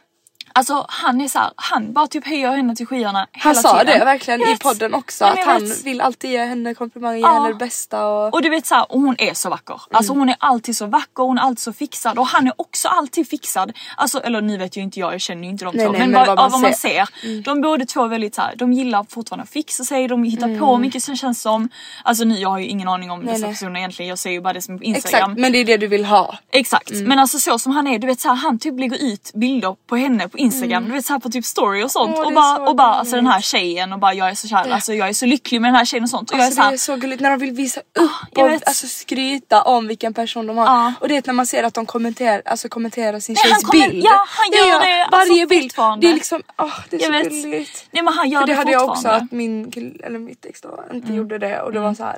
[0.53, 3.79] Alltså han är så här, han bara typ höjer henne till skyarna han hela sa
[3.79, 3.99] tiden.
[3.99, 5.83] det verkligen i podden också Nej, att han vet.
[5.83, 7.33] vill alltid ge henne komplimanger, ge Ja.
[7.33, 8.33] henne det bästa och...
[8.33, 9.81] Och du vet såhär, och hon är så vacker.
[9.91, 10.19] Alltså Mm.
[10.19, 13.29] hon är alltid så vacker, hon är alltid så fixad och han är också alltid
[13.29, 13.71] fixad.
[13.97, 15.91] Alltså eller nu vet ju inte jag, jag känner ju inte de Nej, två.
[15.91, 17.05] nej, men men vad, av vad man ser.
[17.21, 17.41] ser.
[17.43, 20.77] De båda två är väldigt såhär, de gillar fortfarande att fixa sig, de hittar på
[20.77, 21.69] mycket som känns som.
[22.03, 23.25] Alltså nu, jag har ju ingen aning om Mm.
[23.25, 23.55] Nej, dessa nej.
[23.55, 25.21] personer egentligen, jag ser ju bara det som på Instagram.
[25.31, 26.37] Exakt, men det är det du vill ha.
[26.51, 29.31] Exakt, men alltså så som han är, du vet så här, han typ lägger ut
[29.33, 32.19] bilder på henne på instagram, du vet så här på typ story och sånt Mm.
[32.19, 34.47] Åh, och det bara, och bara alltså den här tjejen och bara jag är så
[34.47, 36.45] kär, alltså jag är så lycklig med den här tjejen och sånt och jag är
[36.45, 38.67] Alltså, så det här, är så gulligt när de vill visa upp jag och vet.
[38.67, 40.65] alltså, skryta om vilken person de har.
[40.65, 40.93] Ja.
[40.99, 43.89] Och det är när man ser att de kommenterar, alltså, kommenterar sin Nej, tjejs kommer-
[43.89, 44.03] bild.
[44.05, 45.63] ja, han gör det, alltså, Varje bild.
[45.63, 46.07] fortfarande.
[46.07, 47.43] Det är liksom, åh det är Jag så vet.
[47.43, 47.85] gulligt.
[47.91, 49.07] nej men han gör För det, det hade jag också.
[49.07, 49.23] Mm.
[49.25, 52.17] att min kill, eller mitt ex då inte gjorde det och det var så här.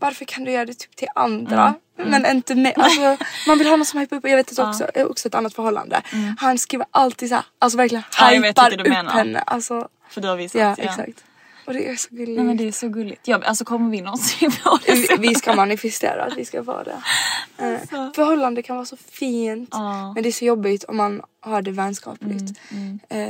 [0.00, 1.74] Varför kan du göra det typ till andra?
[1.98, 2.10] Mm.
[2.10, 2.74] Men inte mig.
[2.76, 3.00] Alltså,
[3.46, 4.28] man vill ha någon som hypar upp.
[4.28, 6.02] Jag vet att också, jag har också ett annat förhållande.
[6.38, 8.42] Han skriver alltid så här, alltså verkligen Mm.
[8.42, 9.10] Ja, hypar upp menar.
[9.12, 9.38] henne.
[9.38, 10.60] Alltså, För du har visat.
[10.60, 11.24] ja, exakt.
[11.66, 12.36] Och det är så gulligt.
[12.36, 13.28] Nej men det är så gulligt.
[13.28, 16.82] Ja, alltså kommer vi någonsin få det vi, vi ska manifestera att vi ska få
[16.82, 16.96] det.
[17.60, 17.78] Eh,
[18.14, 19.74] förhållande kan vara så fint.
[19.74, 19.78] Alltså.
[19.84, 20.12] Ja.
[20.12, 22.58] Men det är så jobbigt om man har det vänskapligt.
[23.08, 23.28] Eh,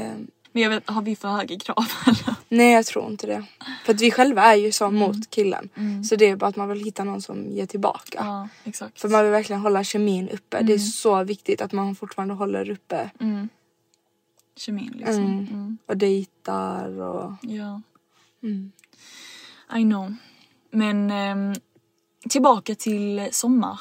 [0.58, 2.34] Men jag vet, har vi för höga krav eller?
[2.48, 3.44] nej jag tror inte det.
[3.84, 4.98] För att vi själva är ju så Mm.
[5.00, 5.68] mot killen.
[6.04, 8.18] Så det är bara att man vill hitta någon som ger tillbaka.
[8.24, 9.00] Ja, exakt.
[9.00, 10.56] För man vill verkligen hålla kemin uppe.
[10.56, 10.74] Det Mm.
[10.74, 13.10] är så viktigt att man fortfarande håller uppe.
[14.56, 15.14] Kemin liksom.
[15.24, 15.46] Mm.
[15.52, 15.78] Mm.
[15.86, 17.32] Och dejtar och...
[17.42, 17.80] Ja.
[18.42, 18.72] Mm.
[19.76, 20.14] I know.
[20.70, 21.54] Men ehm,
[22.28, 23.80] tillbaka till sommar.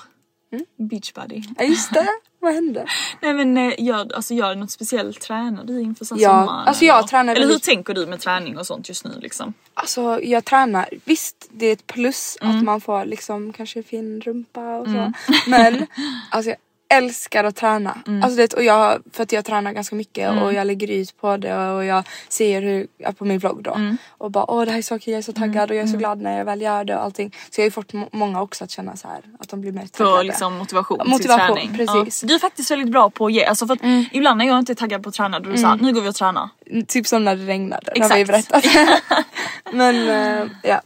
[0.52, 0.66] Mm.
[0.90, 1.42] Beachbody.
[1.58, 2.08] Ja just det,
[2.40, 2.86] vad hände?
[3.22, 5.22] Nej men eh, gör, alltså, gör något speciellt?
[5.22, 6.68] Tränar du inför här Ja, sommaren?
[6.68, 7.08] alltså jag eller?
[7.08, 9.54] tränar Eller hur väldigt- tänker du med träning och sånt just nu liksom?
[9.74, 12.58] Alltså jag tränar, visst det är ett plus Mm.
[12.58, 15.14] att man får liksom kanske fin rumpa och så.
[15.48, 15.88] Men
[16.32, 16.58] alltså jag
[16.90, 17.98] älskar att träna.
[18.08, 18.24] Mm.
[18.24, 21.38] Alltså det, och jag, för att jag tränar ganska mycket och jag lägger ut på
[21.38, 23.74] det och jag ser hur, på min vlogg då.
[23.74, 23.98] Mm.
[24.10, 25.88] Och bara åh det här är så kul, jag är så taggad och jag är
[25.88, 27.32] så glad när jag väl gör det och allting.
[27.50, 29.72] Så jag har ju fått må- många också att känna så här att de blir
[29.72, 30.18] mer taggade.
[30.18, 31.88] För liksom motivation, Motivation, till träning.
[31.88, 32.24] precis.
[32.24, 32.28] Ja.
[32.28, 33.82] Du är faktiskt väldigt bra på att ge, alltså för att
[34.12, 36.02] ibland när jag inte är taggad på att träna då är det såhär, nu går
[36.02, 36.50] vi och tränar.
[36.88, 38.50] Typ som när det regnade, det har vi Exakt.
[38.50, 39.26] berättat.
[39.74, 40.82] Men eh, ja.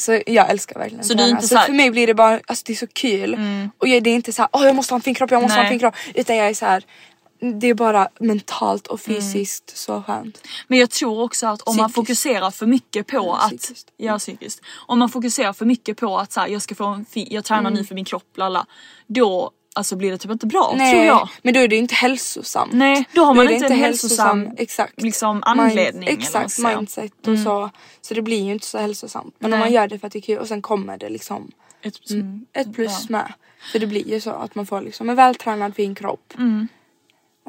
[0.00, 1.40] Så jag älskar verkligen Så träna.
[1.40, 3.38] så så för mig blir det bara, alltså det är så kul.
[3.78, 5.42] Och jag, det är inte så här, åh jag måste ha en fin kropp, jag
[5.42, 5.70] måste ha en Nej.
[5.72, 5.94] fin kropp.
[6.14, 6.84] Utan jag är så här.
[7.60, 10.46] det är bara mentalt och fysiskt så skönt.
[10.68, 11.94] Men jag tror också att om man Psykiskt.
[11.94, 13.88] fokuserar för mycket på Ja, att, psykiskt.
[13.96, 14.60] ja psykiskt.
[14.86, 17.44] Om man fokuserar för mycket på att så här, jag ska få en fin, jag
[17.44, 18.66] tränar nu för min kropp, lalla.
[19.06, 21.28] Då alltså blir det typ inte bra tror jag.
[21.42, 22.72] men då är det inte hälsosamt.
[22.72, 25.02] Nej, då har man är det inte en hälsosam, exakt.
[25.02, 26.76] liksom, anledning, eller Mind, exakt, säga.
[26.76, 27.70] mindset och så.
[28.00, 29.34] Så det blir ju inte så hälsosamt.
[29.38, 29.68] Men om Nej.
[29.68, 31.50] man gör det för att det är kul och sen kommer det liksom
[31.82, 32.46] Ett, Mm.
[32.52, 33.12] ett plus ja.
[33.12, 33.32] med.
[33.72, 36.32] För det blir ju så att man får liksom en vältränad fin kropp.
[36.38, 36.68] Mm.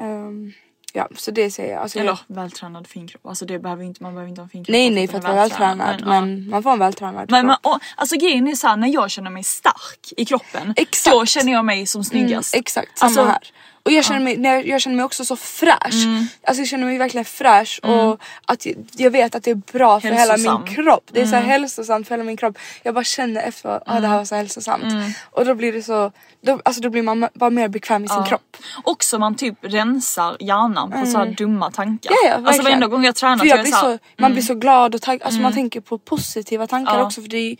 [0.00, 0.52] Ehm,
[0.92, 1.82] ja så det säger jag.
[1.82, 3.26] Alltså, Eller jag vältränad fin kropp.
[3.26, 4.72] Alltså det behöver inte, man behöver inte ha en fin kropp.
[4.72, 6.06] nej nej för att man vara vältränad ja.
[6.06, 7.58] men man får en vältränad Men, kropp.
[7.62, 11.14] och, alltså grejen är såhär när jag känner mig stark i kroppen Exakt.
[11.16, 12.54] då känner jag mig som Mm, snyggast.
[12.54, 13.38] exakt samma Alltså, här.
[13.84, 16.04] Och jag känner, mig, när jag, jag känner mig också så fräsch.
[16.04, 16.26] Mm.
[16.46, 20.00] Alltså jag känner mig verkligen fräsch och att jag, jag vet att det är bra
[20.00, 21.04] för hela min kropp.
[21.12, 21.48] Det är så Mm.
[21.48, 22.58] hälsosamt för hela min kropp.
[22.82, 24.84] Jag bara känner efter att ah, det här var så hälsosamt.
[25.30, 26.12] Och då blir det så,
[26.42, 28.24] då, alltså då blir man bara mer bekväm i sin Ja.
[28.26, 28.56] kropp.
[28.84, 32.12] Också man typ rensar hjärnan på så här dumma tankar.
[32.24, 34.22] Ja, ja, alltså varenda gång jag tränar För så jag är blir jag så så,
[34.22, 37.04] man blir så glad och taggad, alltså man tänker på positiva tankar Ja.
[37.06, 37.56] också för det,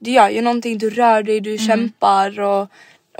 [0.00, 2.68] det gör ju någonting, du rör dig, du kämpar och,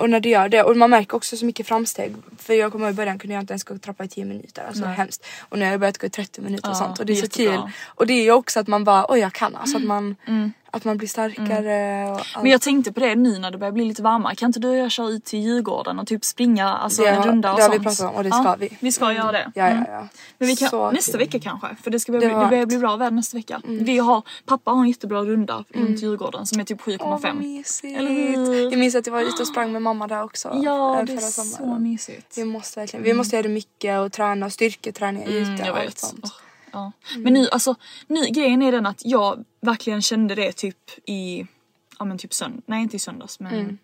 [0.00, 2.14] och när du gör det och man märker också så mycket framsteg.
[2.38, 4.24] För jag kommer ihåg i början kunde jag inte ens gå och trappa i 10
[4.24, 4.94] minuter, alltså Nej.
[4.94, 5.26] hemskt.
[5.40, 7.16] Och nu har jag börjat gå i 30 minuter och Ja, sånt och det är
[7.16, 7.60] så kul.
[7.84, 10.16] Och det är ju också att man bara oj jag kan, alltså att man,
[10.72, 12.26] att man blir starkare och allt.
[12.42, 14.34] Men jag tänkte på det nu när det börjar bli lite varmare.
[14.34, 17.16] Kan inte du och jag köra ut till Djurgården och typ springa alltså, Det en
[17.16, 17.84] har- runda och det har vi sånt?
[17.98, 18.76] pratat om och det ska vi.
[18.80, 19.52] Vi ska göra det.
[19.54, 19.84] Ja, Mm.
[19.88, 20.08] ja, ja.
[20.38, 21.18] Men vi kan, Så nästa kul.
[21.18, 21.68] vecka kanske.
[21.82, 23.60] För det, ska börja, Det det, börjar bli bra väder nästa vecka.
[23.64, 27.38] Vi har, pappa har en jättebra runda runt Djurgården som är typ Åh vad 7,5.
[27.38, 27.98] mysigt.
[27.98, 28.70] Eller hur?
[28.70, 30.48] Jag minns att jag var ute och sprang med mamma där också.
[30.62, 31.82] ja, det är förra så sommaren.
[31.82, 32.38] mysigt.
[32.38, 35.76] Vi måste verkligen, vi måste göra det mycket och träna styrketräning ute Mm, jag och
[35.78, 35.98] allt vet.
[35.98, 36.20] sånt.
[36.24, 36.30] Åh,
[36.72, 36.92] ja.
[37.16, 37.74] Men nu, alltså,
[38.06, 41.46] nu, grejen är den att jag verkligen kände det typ i,
[41.98, 43.78] ja men typ söndag, nej inte i söndags men Mm.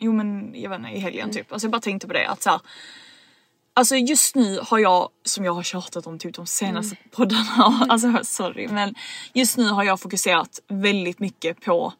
[0.00, 1.52] Jo men jag vet inte, i helgen typ.
[1.52, 2.60] Alltså jag bara tänkte på det att så här,
[3.74, 7.10] Alltså just nu har jag, som jag har tjatat om typ de senaste Mm.
[7.10, 8.94] poddarna, alltså sorry men
[9.34, 11.92] just nu har jag fokuserat väldigt mycket på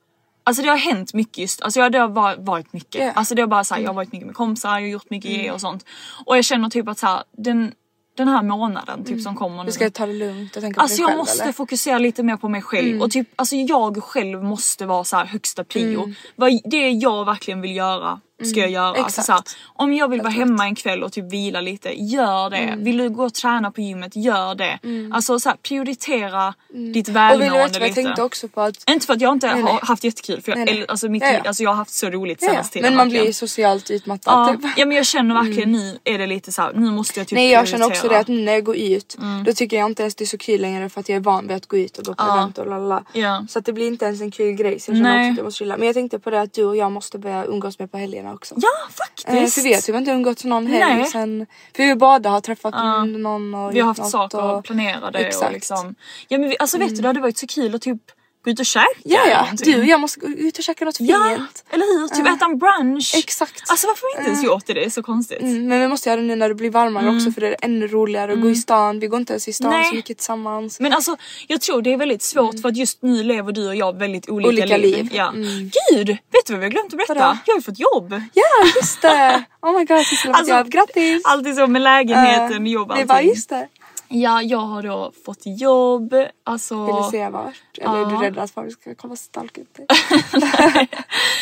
[0.45, 3.01] Alltså det har hänt mycket just, alltså det har va- varit mycket.
[3.03, 3.13] Mm.
[3.17, 5.31] Alltså det har bara såhär, jag har varit mycket med kompisar, jag har gjort mycket
[5.31, 5.85] grejer och sånt.
[6.27, 7.75] Och jag känner typ att såhär, den,
[8.19, 9.64] den här månaden typ som kommer nu.
[9.64, 11.53] Du ska ta det lugnt och tänka Alltså på dig jag själv måste eller?
[11.53, 15.25] fokusera lite mer på mig själv och typ alltså jag själv måste vara så här
[15.25, 16.12] högsta prio.
[16.37, 18.86] Vad det jag verkligen vill göra ska jag göra.
[18.89, 19.26] Alltså exakt.
[19.26, 19.43] så här,
[19.74, 22.74] om jag vill vara hemma en kväll och typ vila lite, gör det.
[22.78, 24.78] Vill du gå och träna på gymmet, gör det.
[25.12, 26.55] Alltså så här, prioritera
[26.95, 27.95] ditt Och vill välmående du vad jag lite.
[28.03, 29.78] tänkte också på att Inte för att jag inte Nej, har nej.
[29.82, 30.84] haft jättekul för jag, Nej, nej.
[30.89, 31.41] alltså, mitt Ja, ja.
[31.47, 32.91] alltså, jag har haft så roligt ja, senaste tiden.
[32.91, 33.24] men man verkligen.
[33.24, 34.70] blir socialt utmattad Ja, typ.
[34.76, 37.36] ja men jag känner verkligen nu är det lite så här, nu måste jag typ
[37.36, 38.18] Nej jag känner också prioritera.
[38.18, 39.16] det att nu när jag går ut
[39.47, 41.47] då tycker jag inte ens det är så kul längre för att jag är van
[41.49, 42.34] vid att gå ut och gå på Ja.
[42.36, 43.05] event och lalala.
[43.12, 43.45] Ja.
[43.49, 45.45] Så att det blir inte ens en kul grej så jag känner också att jag
[45.45, 45.76] måste chilla.
[45.76, 48.28] Men jag tänkte på det att du och jag måste börja umgås mer på helgerna
[48.35, 48.55] också.
[48.59, 49.55] Ja Eh, faktiskt.
[49.55, 51.47] för vi har typ inte umgåtts någon helg sen.
[51.76, 53.05] För vi båda har träffat Ja.
[53.05, 54.64] någon och Vi har haft saker och...
[54.64, 55.53] planerade och Exakt.
[55.53, 55.95] liksom.
[56.29, 58.03] Ja men vi, alltså vet du det hade varit så kul att typ
[58.49, 61.01] gå ut och käka Ja ja, du och jag måste gå ut och käka något
[61.01, 61.65] Ja, fint.
[61.71, 62.09] eller hur?
[62.09, 63.15] Typ äta en brunch.
[63.17, 63.63] Exakt.
[63.71, 64.73] Alltså varför har vi inte ens gjort det?
[64.75, 65.41] Det är så konstigt.
[65.41, 67.57] Mm, men vi måste göra det nu när det blir varmare också för det är
[67.63, 69.01] ännu roligare att gå i stan.
[69.01, 69.81] Vi går inte ens i stan Mm.
[69.81, 69.89] Nej.
[69.89, 70.81] så mycket tillsammans.
[70.81, 73.77] Men alltså jag tror det är väldigt svårt för att just nu lever du och
[73.77, 74.97] jag väldigt olika, Olika liv.
[74.97, 75.09] liv.
[75.13, 75.29] Ja.
[75.29, 75.71] Mm.
[75.93, 77.15] Gud, vet du vad vi har glömt att berätta?
[77.15, 77.39] Vadå?
[77.47, 78.23] Jag har ju fått jobb.
[78.35, 78.43] Ja
[78.77, 79.45] just det!
[79.63, 81.23] Oh my god Sissela Alltså, alltså, grattis!
[81.25, 83.07] Alltid så med lägenheten, Eh, jobb, Det allting.
[83.07, 83.69] var just det.
[84.09, 86.15] Ja, jag har då fått jobb.
[86.45, 86.87] Alltså...
[86.87, 87.55] Vill du se vart?
[87.81, 88.23] Eller är du Ja.
[88.23, 89.87] rädd att folk ska komma och stalka ut dig?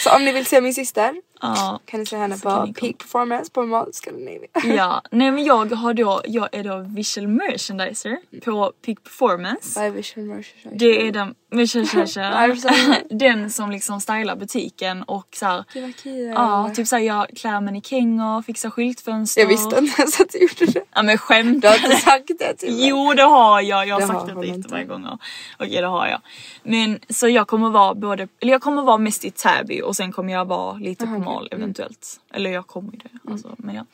[0.04, 1.80] så om ni vill se min syster Ja.
[1.84, 2.72] kan ni se henne på.
[2.80, 4.48] Peak Performance på Mall Scandinavia.
[4.76, 9.80] Ja, nej men jag har då, jag är då visual merchandiser på Peak Performance.
[9.80, 10.84] Vad är visual merchandise?
[10.86, 11.34] Det är den,
[13.18, 16.32] den som liksom stylar butiken och så här, Det var kul.
[16.34, 19.40] ja typ såhär jag klär mannekänger, fixar skyltfönster.
[19.40, 20.84] Jag visste inte ens att du gjorde det.
[20.94, 21.62] Ja men skämt.
[21.62, 22.88] Du har inte sagt det till mig.
[22.88, 25.18] Jo det har jag, jag har Det sagt har det jättemånga gånger.
[25.58, 26.20] Okej det har jag.
[26.62, 30.12] Men så jag kommer vara både, eller jag kommer vara mest i Täby och sen
[30.12, 31.25] kommer jag vara lite på Aha, okej.
[31.26, 32.20] Mall eventuellt.
[32.30, 33.30] Eller jag kommer ju det.
[33.30, 33.86] Alltså, men ja.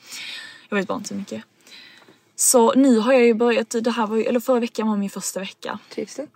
[0.69, 1.43] Jag vet bara inte så mycket.
[2.35, 5.09] Så nu har jag ju börjat, det här var ju, eller förra veckan var min
[5.09, 5.79] första vecka.
[5.89, 6.27] Trivs du?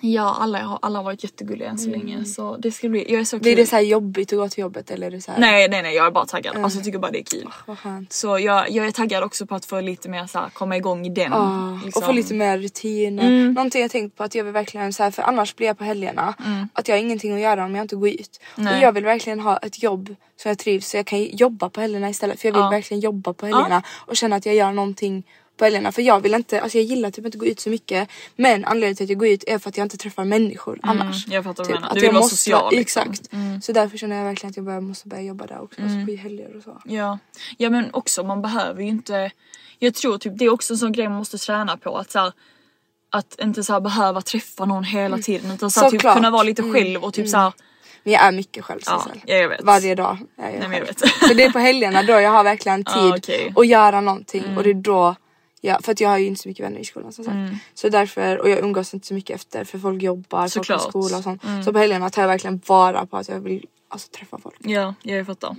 [0.00, 3.20] Ja alla har, alla har varit jättegulliga än så länge så det ska bli, jag
[3.20, 5.30] är så Blir det så här jobbigt att gå till jobbet eller är det så
[5.32, 5.38] här?
[5.38, 6.56] Nej nej nej jag är bara taggad.
[6.56, 7.76] Alltså jag tycker bara det är kul.
[7.76, 8.12] Skönt.
[8.12, 11.06] Så jag, jag är taggad också på att få lite mer så här, komma igång
[11.06, 11.32] i den.
[11.32, 12.02] Ja, liksom.
[12.02, 13.26] och få lite mer rutiner.
[13.26, 13.52] Mm.
[13.52, 15.84] Någonting jag tänkt på att jag vill verkligen så här, för annars blir jag på
[15.84, 16.34] helgerna
[16.72, 18.40] att jag har ingenting att göra om jag inte går ut.
[18.56, 18.76] Nej.
[18.76, 21.80] Och jag vill verkligen ha ett jobb som jag trivs så jag kan jobba på
[21.80, 22.70] helgerna istället för jag vill Ja.
[22.70, 25.24] verkligen jobba på helgerna och känna att jag gör någonting
[25.56, 28.08] på helgerna för jag vill inte, alltså jag gillar typ inte gå ut så mycket
[28.36, 31.26] men anledningen till att jag går ut är för att jag inte träffar människor annars.
[31.28, 31.88] jag fattar vad Typ, du menar.
[31.88, 33.02] att Du vill jag vara måste- social, liksom.
[33.10, 33.30] Exakt.
[33.64, 36.12] Så därför känner jag verkligen att jag börjar, måste börja jobba där också, alltså på
[36.22, 36.82] helger och så.
[36.84, 37.18] Ja.
[37.58, 39.30] ja men också man behöver ju inte
[39.78, 42.18] Jag tror typ det är också en sån grej man måste träna på att så
[42.18, 42.32] här,
[43.10, 46.42] Att inte så här behöva träffa någon hela tiden utan så här, typ kunna vara
[46.42, 47.52] lite själv och typ så här,
[48.02, 49.62] Men jag är mycket själv Ja, jag vet.
[49.62, 50.98] Varje dag är jag Nej, men jag vet.
[51.28, 53.42] Så det är på helgerna då jag har verkligen tid okej.
[53.42, 53.54] Mm.
[53.56, 55.16] att göra någonting och det är då
[55.64, 57.36] jag, för att jag har ju inte så mycket vänner i skolan som sagt.
[57.74, 60.80] Så därför, och jag umgås inte så mycket efter för folk jobbar, folk Såklart.
[60.80, 61.42] går i skola och sånt.
[61.64, 64.56] Så på helgerna tar jag verkligen vara på att jag vill alltså, träffa folk.
[64.58, 65.56] Ja jag fattar.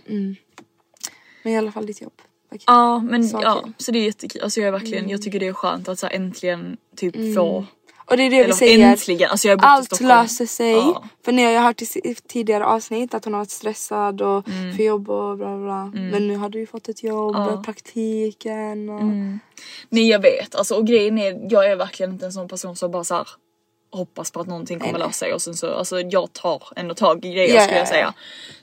[1.43, 2.22] Men i alla fall ditt jobb.
[2.47, 2.64] Okej.
[2.68, 4.41] Ja men Så ja så det är jättekul.
[4.41, 7.66] Alltså jag är verkligen, jag tycker det är skönt att så här, äntligen typ få
[8.06, 8.88] Och det är det vi Eller säger.
[8.91, 10.72] äntligen, alltså jag Allt löser sig.
[10.72, 11.03] Ja.
[11.26, 14.76] För jag har hört i tidigare avsnitt att hon har varit stressad och Mm.
[14.76, 16.01] för jobb och bla bla bla.
[16.12, 17.62] Men nu har du ju fått ett jobb, Ja.
[17.66, 19.03] praktiken och...
[19.89, 22.91] Nej jag vet, alltså och grejen är, jag är verkligen inte en sån person som
[22.91, 23.28] bara så här
[23.96, 27.26] hoppas på att någonting kommer lösa sig och sen så, alltså jag tar ändå tag
[27.26, 28.14] i grejer Ja, skulle ja, jag säga.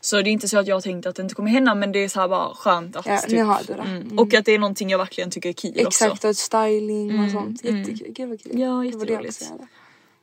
[0.01, 1.99] Så det är inte så att jag tänkt att det inte kommer hända men det
[1.99, 3.83] är så här bara skönt att Ja, typ, nu har du det.
[3.83, 4.19] Mm.
[4.19, 6.05] Och att det är någonting jag verkligen tycker är kul också.
[6.05, 7.65] Exakt och styling och sånt.
[7.65, 8.13] Jättekul.
[8.13, 8.61] Gud vad kul.
[8.61, 9.53] Ja, jätteroligt.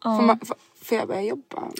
[0.04, 0.18] Ja.
[0.18, 1.72] Får, man, får, får jag börja jobba?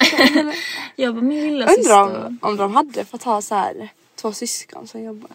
[0.96, 2.26] Jag var min lilla Undrar syster.
[2.28, 5.32] om, om de hade fått ha så här två syskon som jobbar.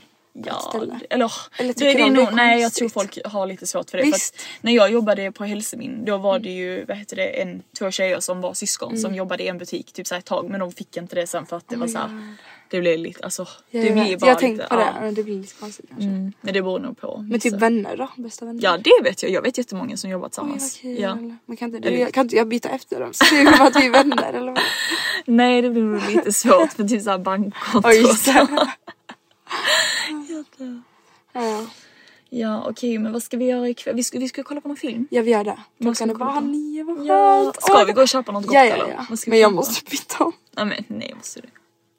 [0.47, 1.28] Ja, eller, Eller
[1.59, 4.05] det, det är nog, nej jag tror folk har lite svårt för det.
[4.05, 4.35] För Visst.
[4.35, 7.91] att när jag jobbade på Hälsomin då var det ju vad heter det, en, två
[7.91, 10.72] tjejer som var syskon som jobbade i en butik typ så ett tag men de
[10.72, 12.35] fick inte det sen för att det var så här,
[12.70, 14.93] det blev lite alltså Ja, det jag blir bara jag har tänkt lite, på det,
[15.03, 15.11] ja.
[15.11, 16.05] det blir lite konstigt kanske.
[16.09, 17.24] Mm, men det beror nog på.
[17.30, 18.09] Men typ Så- vänner då?
[18.16, 18.61] Bästa vänner?
[18.64, 20.78] Ja det vet jag, jag vet jättemånga som Oj vad tillsammans.
[20.82, 21.01] kul.
[21.01, 21.14] ja.
[21.47, 23.11] Men kan inte, Eller- jag, kan inte jag byta efter dem?
[23.14, 24.61] Så att vi är vänner eller vad?
[25.24, 28.32] Nej det blir nog lite svårt för typ såhär bankkonto Oj, och så.
[30.57, 30.82] det.
[31.32, 31.66] Ja,
[32.30, 33.95] Ja okej men vad ska vi göra ikväll?
[33.97, 35.07] Vi ska, vi ska kolla på någon film.
[35.11, 35.59] ja vi gör det.
[35.80, 37.53] Klockan är bara halv nio, vad Ja.
[37.61, 38.89] Ska vi gå och köpa något gott Ja, ja, eller?
[38.89, 39.07] ja.
[39.11, 39.57] Vi Men jag köpa?
[39.57, 40.32] måste byta om.
[40.57, 41.49] Nej men nej måste du.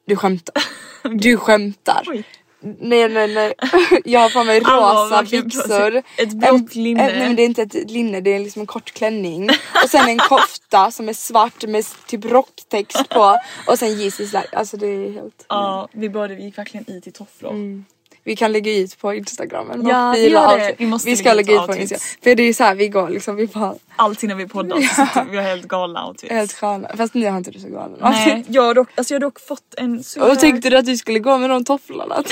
[0.06, 0.54] Du skämtar.
[1.14, 2.02] Du skämtar.
[2.06, 2.24] Oj.
[2.60, 3.54] Nej nej nej.
[4.04, 6.02] Jag har på mig rosa sig byxor.
[6.18, 7.00] ett blått linne.
[7.10, 9.48] en- Nej men det är inte ett linne, det är liksom en kort klänning.
[9.84, 13.36] Och sen en kofta som är svart med typ rocktext på.
[13.68, 14.48] Och sen Yeezy slide.
[14.52, 15.46] Alltså det är helt...
[15.48, 17.50] Ja vi båda vi gick verkligen i till tofflor.
[17.50, 17.84] Mm.
[18.26, 19.70] Vi kan lägga ut på instagram.
[19.70, 20.74] eller Ja, vi gör det.
[20.78, 22.00] Vi måste vi ska lägga ut på instagram.
[22.22, 25.06] För det är så här vi går liksom, vi bara Alltid när vi poddar så
[25.06, 26.32] sitter vi har helt galna outfits.
[26.32, 26.88] helt sköna.
[26.96, 29.40] Fast nu har inte du så galen Nej, jag har dock, alltså jag har dock
[29.40, 32.16] fått en så Och tänkte du att du skulle gå med de tofflorna?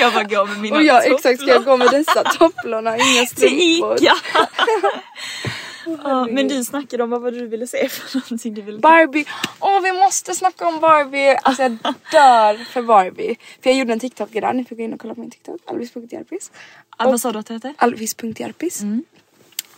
[0.00, 2.96] jag bara går med mina Och jag tofflor exakt ska jag gå med dessa tofflorna,
[2.96, 3.96] inga till strumpor.
[4.02, 4.14] Ica.
[6.04, 9.24] ja, men du snackade om vad var du ville se för någonting du ville Barbie,
[9.60, 11.36] åh vi måste snacka om Barbie.
[11.42, 11.72] Alltså jag
[12.12, 13.36] dör för Barbie.
[13.62, 15.60] För jag gjorde en TikTok idag, ni får gå in och kolla på min TikTok,
[15.64, 16.50] alvis.jarpis.
[16.96, 17.74] ah, Vad sa du att det hette?
[17.76, 18.80] Alvis.jarpis.
[18.82, 19.04] Mm.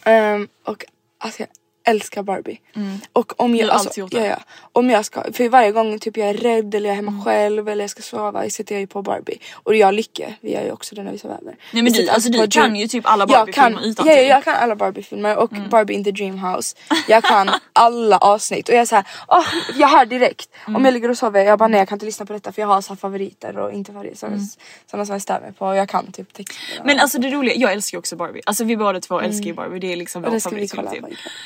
[0.05, 0.85] Ehm, och
[1.19, 1.49] alltså jag
[1.91, 2.59] älskar Barbie.
[3.13, 4.37] Och om jag, alltså, ja, ja,
[4.73, 7.25] om jag ska, för varje gång typ jag är rädd eller jag är hemma Mm.
[7.25, 9.39] själv eller jag ska sova sätter jag ju på Barbie.
[9.53, 11.57] Och jag Lycke, vi gör ju också det när vi sover över.
[11.73, 14.15] Nej men du, alltså du kan Dream- ju typ alla Barbie-filmer ja, utantill.
[14.17, 15.69] ja, jag kan alla Barbie-filmer och Mm.
[15.71, 16.77] Barbie in the Dream House.
[17.09, 19.45] Jag kan alla avsnitt och jag är såhär, åh,
[19.79, 20.49] jag hör direkt.
[20.67, 20.77] Mm.
[20.77, 22.63] Om jag ligger och sover, jag bara nej jag kan inte lyssna på detta för
[22.63, 24.17] jag har så favoriter och inte favoriter.
[24.17, 24.39] Sådana,
[24.91, 26.75] sådana som jag stör mig på och jag kan typ texterna.
[26.75, 26.87] Mm.
[26.87, 28.41] Men alltså det roliga, jag älskar ju också Barbie.
[28.47, 30.87] Alltså vi båda två älskar ju Barbie, det är liksom vår favoritfilm.
[30.91, 31.05] Typ.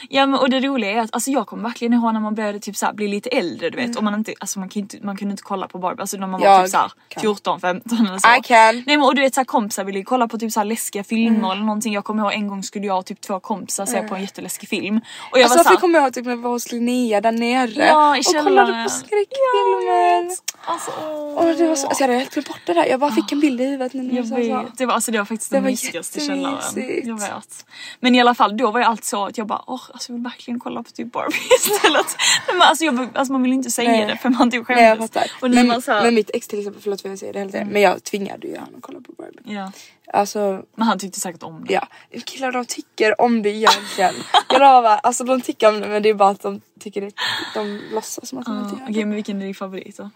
[0.08, 2.60] Ja men och det roliga är att alltså, jag kommer verkligen ihåg när man började
[2.60, 5.16] typ såhär, bli lite äldre du vet och man inte, alltså man, kan inte, man
[5.16, 7.20] kunde inte kolla på Barbie, alltså när man var Jag typ såhär kan.
[7.20, 8.28] 14, 15 eller så.
[8.38, 8.82] I can.
[8.86, 11.52] Nej men och du vet såhär kompisar ville ju kolla på typ såhär läskiga filmer
[11.52, 11.92] eller någonting.
[11.92, 14.68] Jag kommer ihåg en gång skulle jag och typ två kompisar se på en jätteläskig
[14.68, 15.00] film.
[15.32, 17.20] Och jag Alltså var varför såhär, kommer jag ihåg typ när vi var hos Linnea
[17.20, 20.30] där nere Ja, och kollade på skräckfilmer.
[20.64, 20.90] alltså,
[21.36, 22.86] Och det var så, alltså jag hade helt glömt bort det där.
[22.86, 24.34] Jag bara fick en bild i huvudet när Jag så.
[24.34, 27.00] vet, det var, alltså det var faktiskt Det den var mysigaste källaren.
[27.04, 27.66] Jag vet.
[28.00, 30.60] Men i alla fall då var jag alltid så att jag bara åh alltså verkligen
[30.60, 32.06] kolla på typ Barbie istället.
[32.52, 34.06] Men alltså, jag, alltså man vill inte säga Nej.
[34.06, 35.10] det för man typ Nej jag skämdes.
[35.10, 35.30] fattar.
[35.40, 37.38] Och Men, man så här, men mitt ex till exempel, förlåt för jag säger det
[37.38, 37.68] hela tiden.
[37.68, 39.54] Men jag tvingade ju honom att kolla på Barbie.
[39.54, 39.72] ja.
[40.14, 41.72] Alltså Men han tyckte säkert om det.
[41.74, 41.88] ja,
[42.24, 44.14] killar de tycker om det egentligen.
[44.48, 47.12] jag lovar, alltså de tycker om det men det är bara att de tycker det,
[47.54, 49.06] de låtsas som att de Ja, inte gör Okej det.
[49.06, 50.10] men vilken är din favorit då?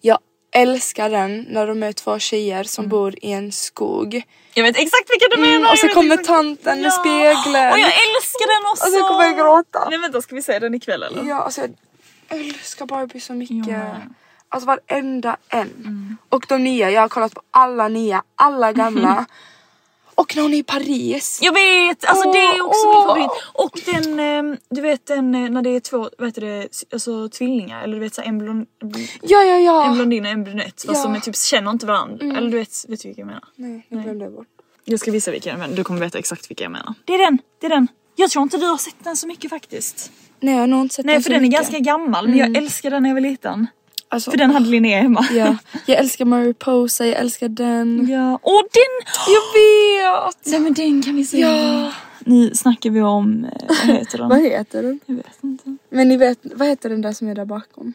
[0.00, 0.18] Jag
[0.56, 2.90] älskar den när de är två tjejer som Mm.
[2.90, 4.22] bor i en skog.
[4.54, 5.56] Jag vet exakt vilken du menar!
[5.56, 6.90] Mm, och så kommer exakt- tanten med Ja.
[6.90, 7.72] spegeln.
[7.72, 8.86] Och jag älskar den också!
[8.86, 9.88] Och så kommer jag gråta.
[9.90, 11.24] Nej vänta ska vi se den ikväll eller?
[11.24, 11.70] Ja, alltså jag
[12.40, 13.66] älskar Barbie så mycket.
[13.66, 14.14] Med.
[14.48, 15.60] Alltså varenda en.
[15.60, 16.16] Mm.
[16.28, 19.26] Och de nya, jag har kollat på alla nya, alla gamla.
[20.18, 21.38] Och när hon är i Paris.
[21.42, 22.04] Jag vet!
[22.04, 23.30] Alltså det är också Åh, min favorit.
[23.54, 27.28] Och den, ehm, du vet den eh, när det är två, vad heter det, alltså
[27.28, 28.66] tvillingar eller du vet såhär en, blond,
[29.22, 29.86] Ja, ja, ja.
[29.86, 31.02] en blondin och en brunett fast Ja.
[31.02, 32.36] de är typ känner inte varandra.
[32.38, 33.44] Eller du vet, vet du vilka jag menar?
[33.56, 34.46] Nej, nu glömde jag bort.
[34.84, 36.94] Jag ska visa vilka jag menar, du kommer veta exakt vilka jag menar.
[37.04, 37.88] Det är den, det är den.
[38.16, 40.12] Jag tror inte du har sett den så mycket faktiskt.
[40.40, 41.60] Nej, jag har nog inte sett Nej den för så den är mycket.
[41.60, 43.66] ganska gammal men jag älskar den när jag var liten.
[44.16, 45.26] Alltså, För den hade Linnea hemma.
[45.32, 45.56] Ja,
[45.86, 48.08] jag älskar Mariposa, jag älskar den.
[48.10, 48.38] Ja.
[48.42, 49.06] Åh den!
[49.34, 50.46] Jag vet!
[50.46, 51.38] Nej men den kan vi se.
[51.40, 51.92] Ja.
[52.18, 54.28] Nu snackar vi om, eh, vad heter den?
[54.28, 55.00] Vad heter den?
[55.06, 55.76] Jag vet inte.
[55.90, 57.92] Men ni vet, vad heter den där som är där bakom?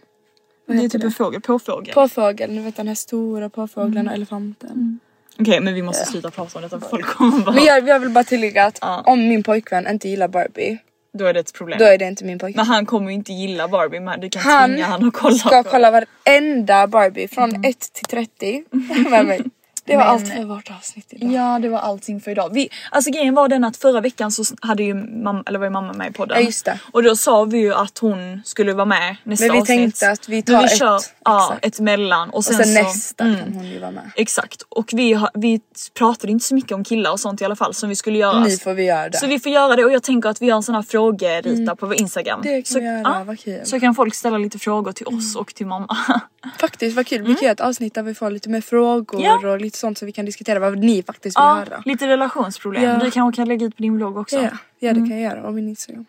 [0.66, 1.94] Vad Det är typ en fågel, påfågel.
[1.94, 4.08] Påfågeln, ni vet den här stora påfågeln Mm.
[4.08, 5.00] och elefanten.
[5.40, 7.56] Okej men vi måste sluta prata om detta för folk kommer bara...
[7.56, 9.04] Men jag, jag vill bara tillägga att Ja.
[9.06, 10.78] om min pojkvän inte gillar Barbie,
[11.18, 11.80] Då är det ett problem.
[11.80, 12.66] då är det inte min pojkvän.
[12.66, 15.36] Men han kommer ju inte gilla Barbie men du kan Han tvinga han att kolla
[15.36, 15.64] ska på Mm.
[15.72, 15.92] kolla
[16.26, 18.64] varenda Barbie från 1 till 30
[19.10, 19.42] med mig.
[19.92, 21.32] Det var Men- allt för vårt avsnitt idag.
[21.32, 22.54] Ja det var allting för idag.
[22.54, 25.72] Vi, alltså grejen var den att förra veckan så hade ju mamma, eller var ju
[25.72, 26.38] mamma med i podden.
[26.40, 26.80] Ja, just det.
[26.92, 29.78] Och då sa vi ju att hon skulle vara med nästa Men vi avsnitt.
[29.78, 32.30] tänkte att vi Men tar vi ett, Kör, ja, ett mellan.
[32.30, 34.12] Och Och sen, sen så, nästa mm, kan hon ju vara med.
[34.16, 34.62] Exakt.
[34.70, 35.60] Och vi, har, vi
[35.98, 38.40] pratade inte så mycket om killar och sånt i alla fall som vi skulle göra.
[38.44, 39.18] Nu får vi göra det.
[39.18, 41.76] Så vi får göra det och jag tänker att vi gör en sån här frågerita
[41.76, 42.42] på vår Instagram.
[42.42, 42.54] Mm.
[42.56, 43.54] Det kan så, vi göra, ja, vad kul.
[43.54, 43.66] Mm.
[43.66, 45.98] så kan folk ställa lite frågor till oss och till mamma.
[46.60, 49.50] Faktiskt vad kul, vi kan göra ett avsnitt där vi får lite mer frågor Ja.
[49.52, 51.82] och lite sånt så vi kan diskutera vad ni faktiskt vill ja, höra.
[51.86, 52.84] lite relationsproblem.
[52.84, 52.98] Ja.
[52.98, 54.36] Du kanske kan lägga ut på din blogg också.
[54.42, 56.06] Ja, ja det kan jag göra och min Instagram.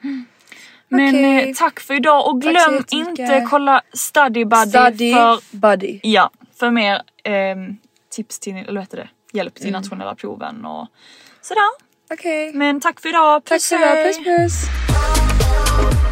[0.88, 1.48] Men Okej.
[1.50, 6.00] eh, tack för idag och Tack glöm inte kolla Study Buddy, Study för, buddy.
[6.02, 7.76] ja, för mer ehm,
[8.10, 9.08] tips till, eller vad heter det?
[9.32, 9.62] Hjälp Mm.
[9.64, 10.88] till nationella proven och
[11.42, 11.62] sådär.
[12.12, 12.52] Okej.
[12.54, 14.14] Men tack för idag, Tack puss så mycket, hej!
[14.14, 16.11] puss puss.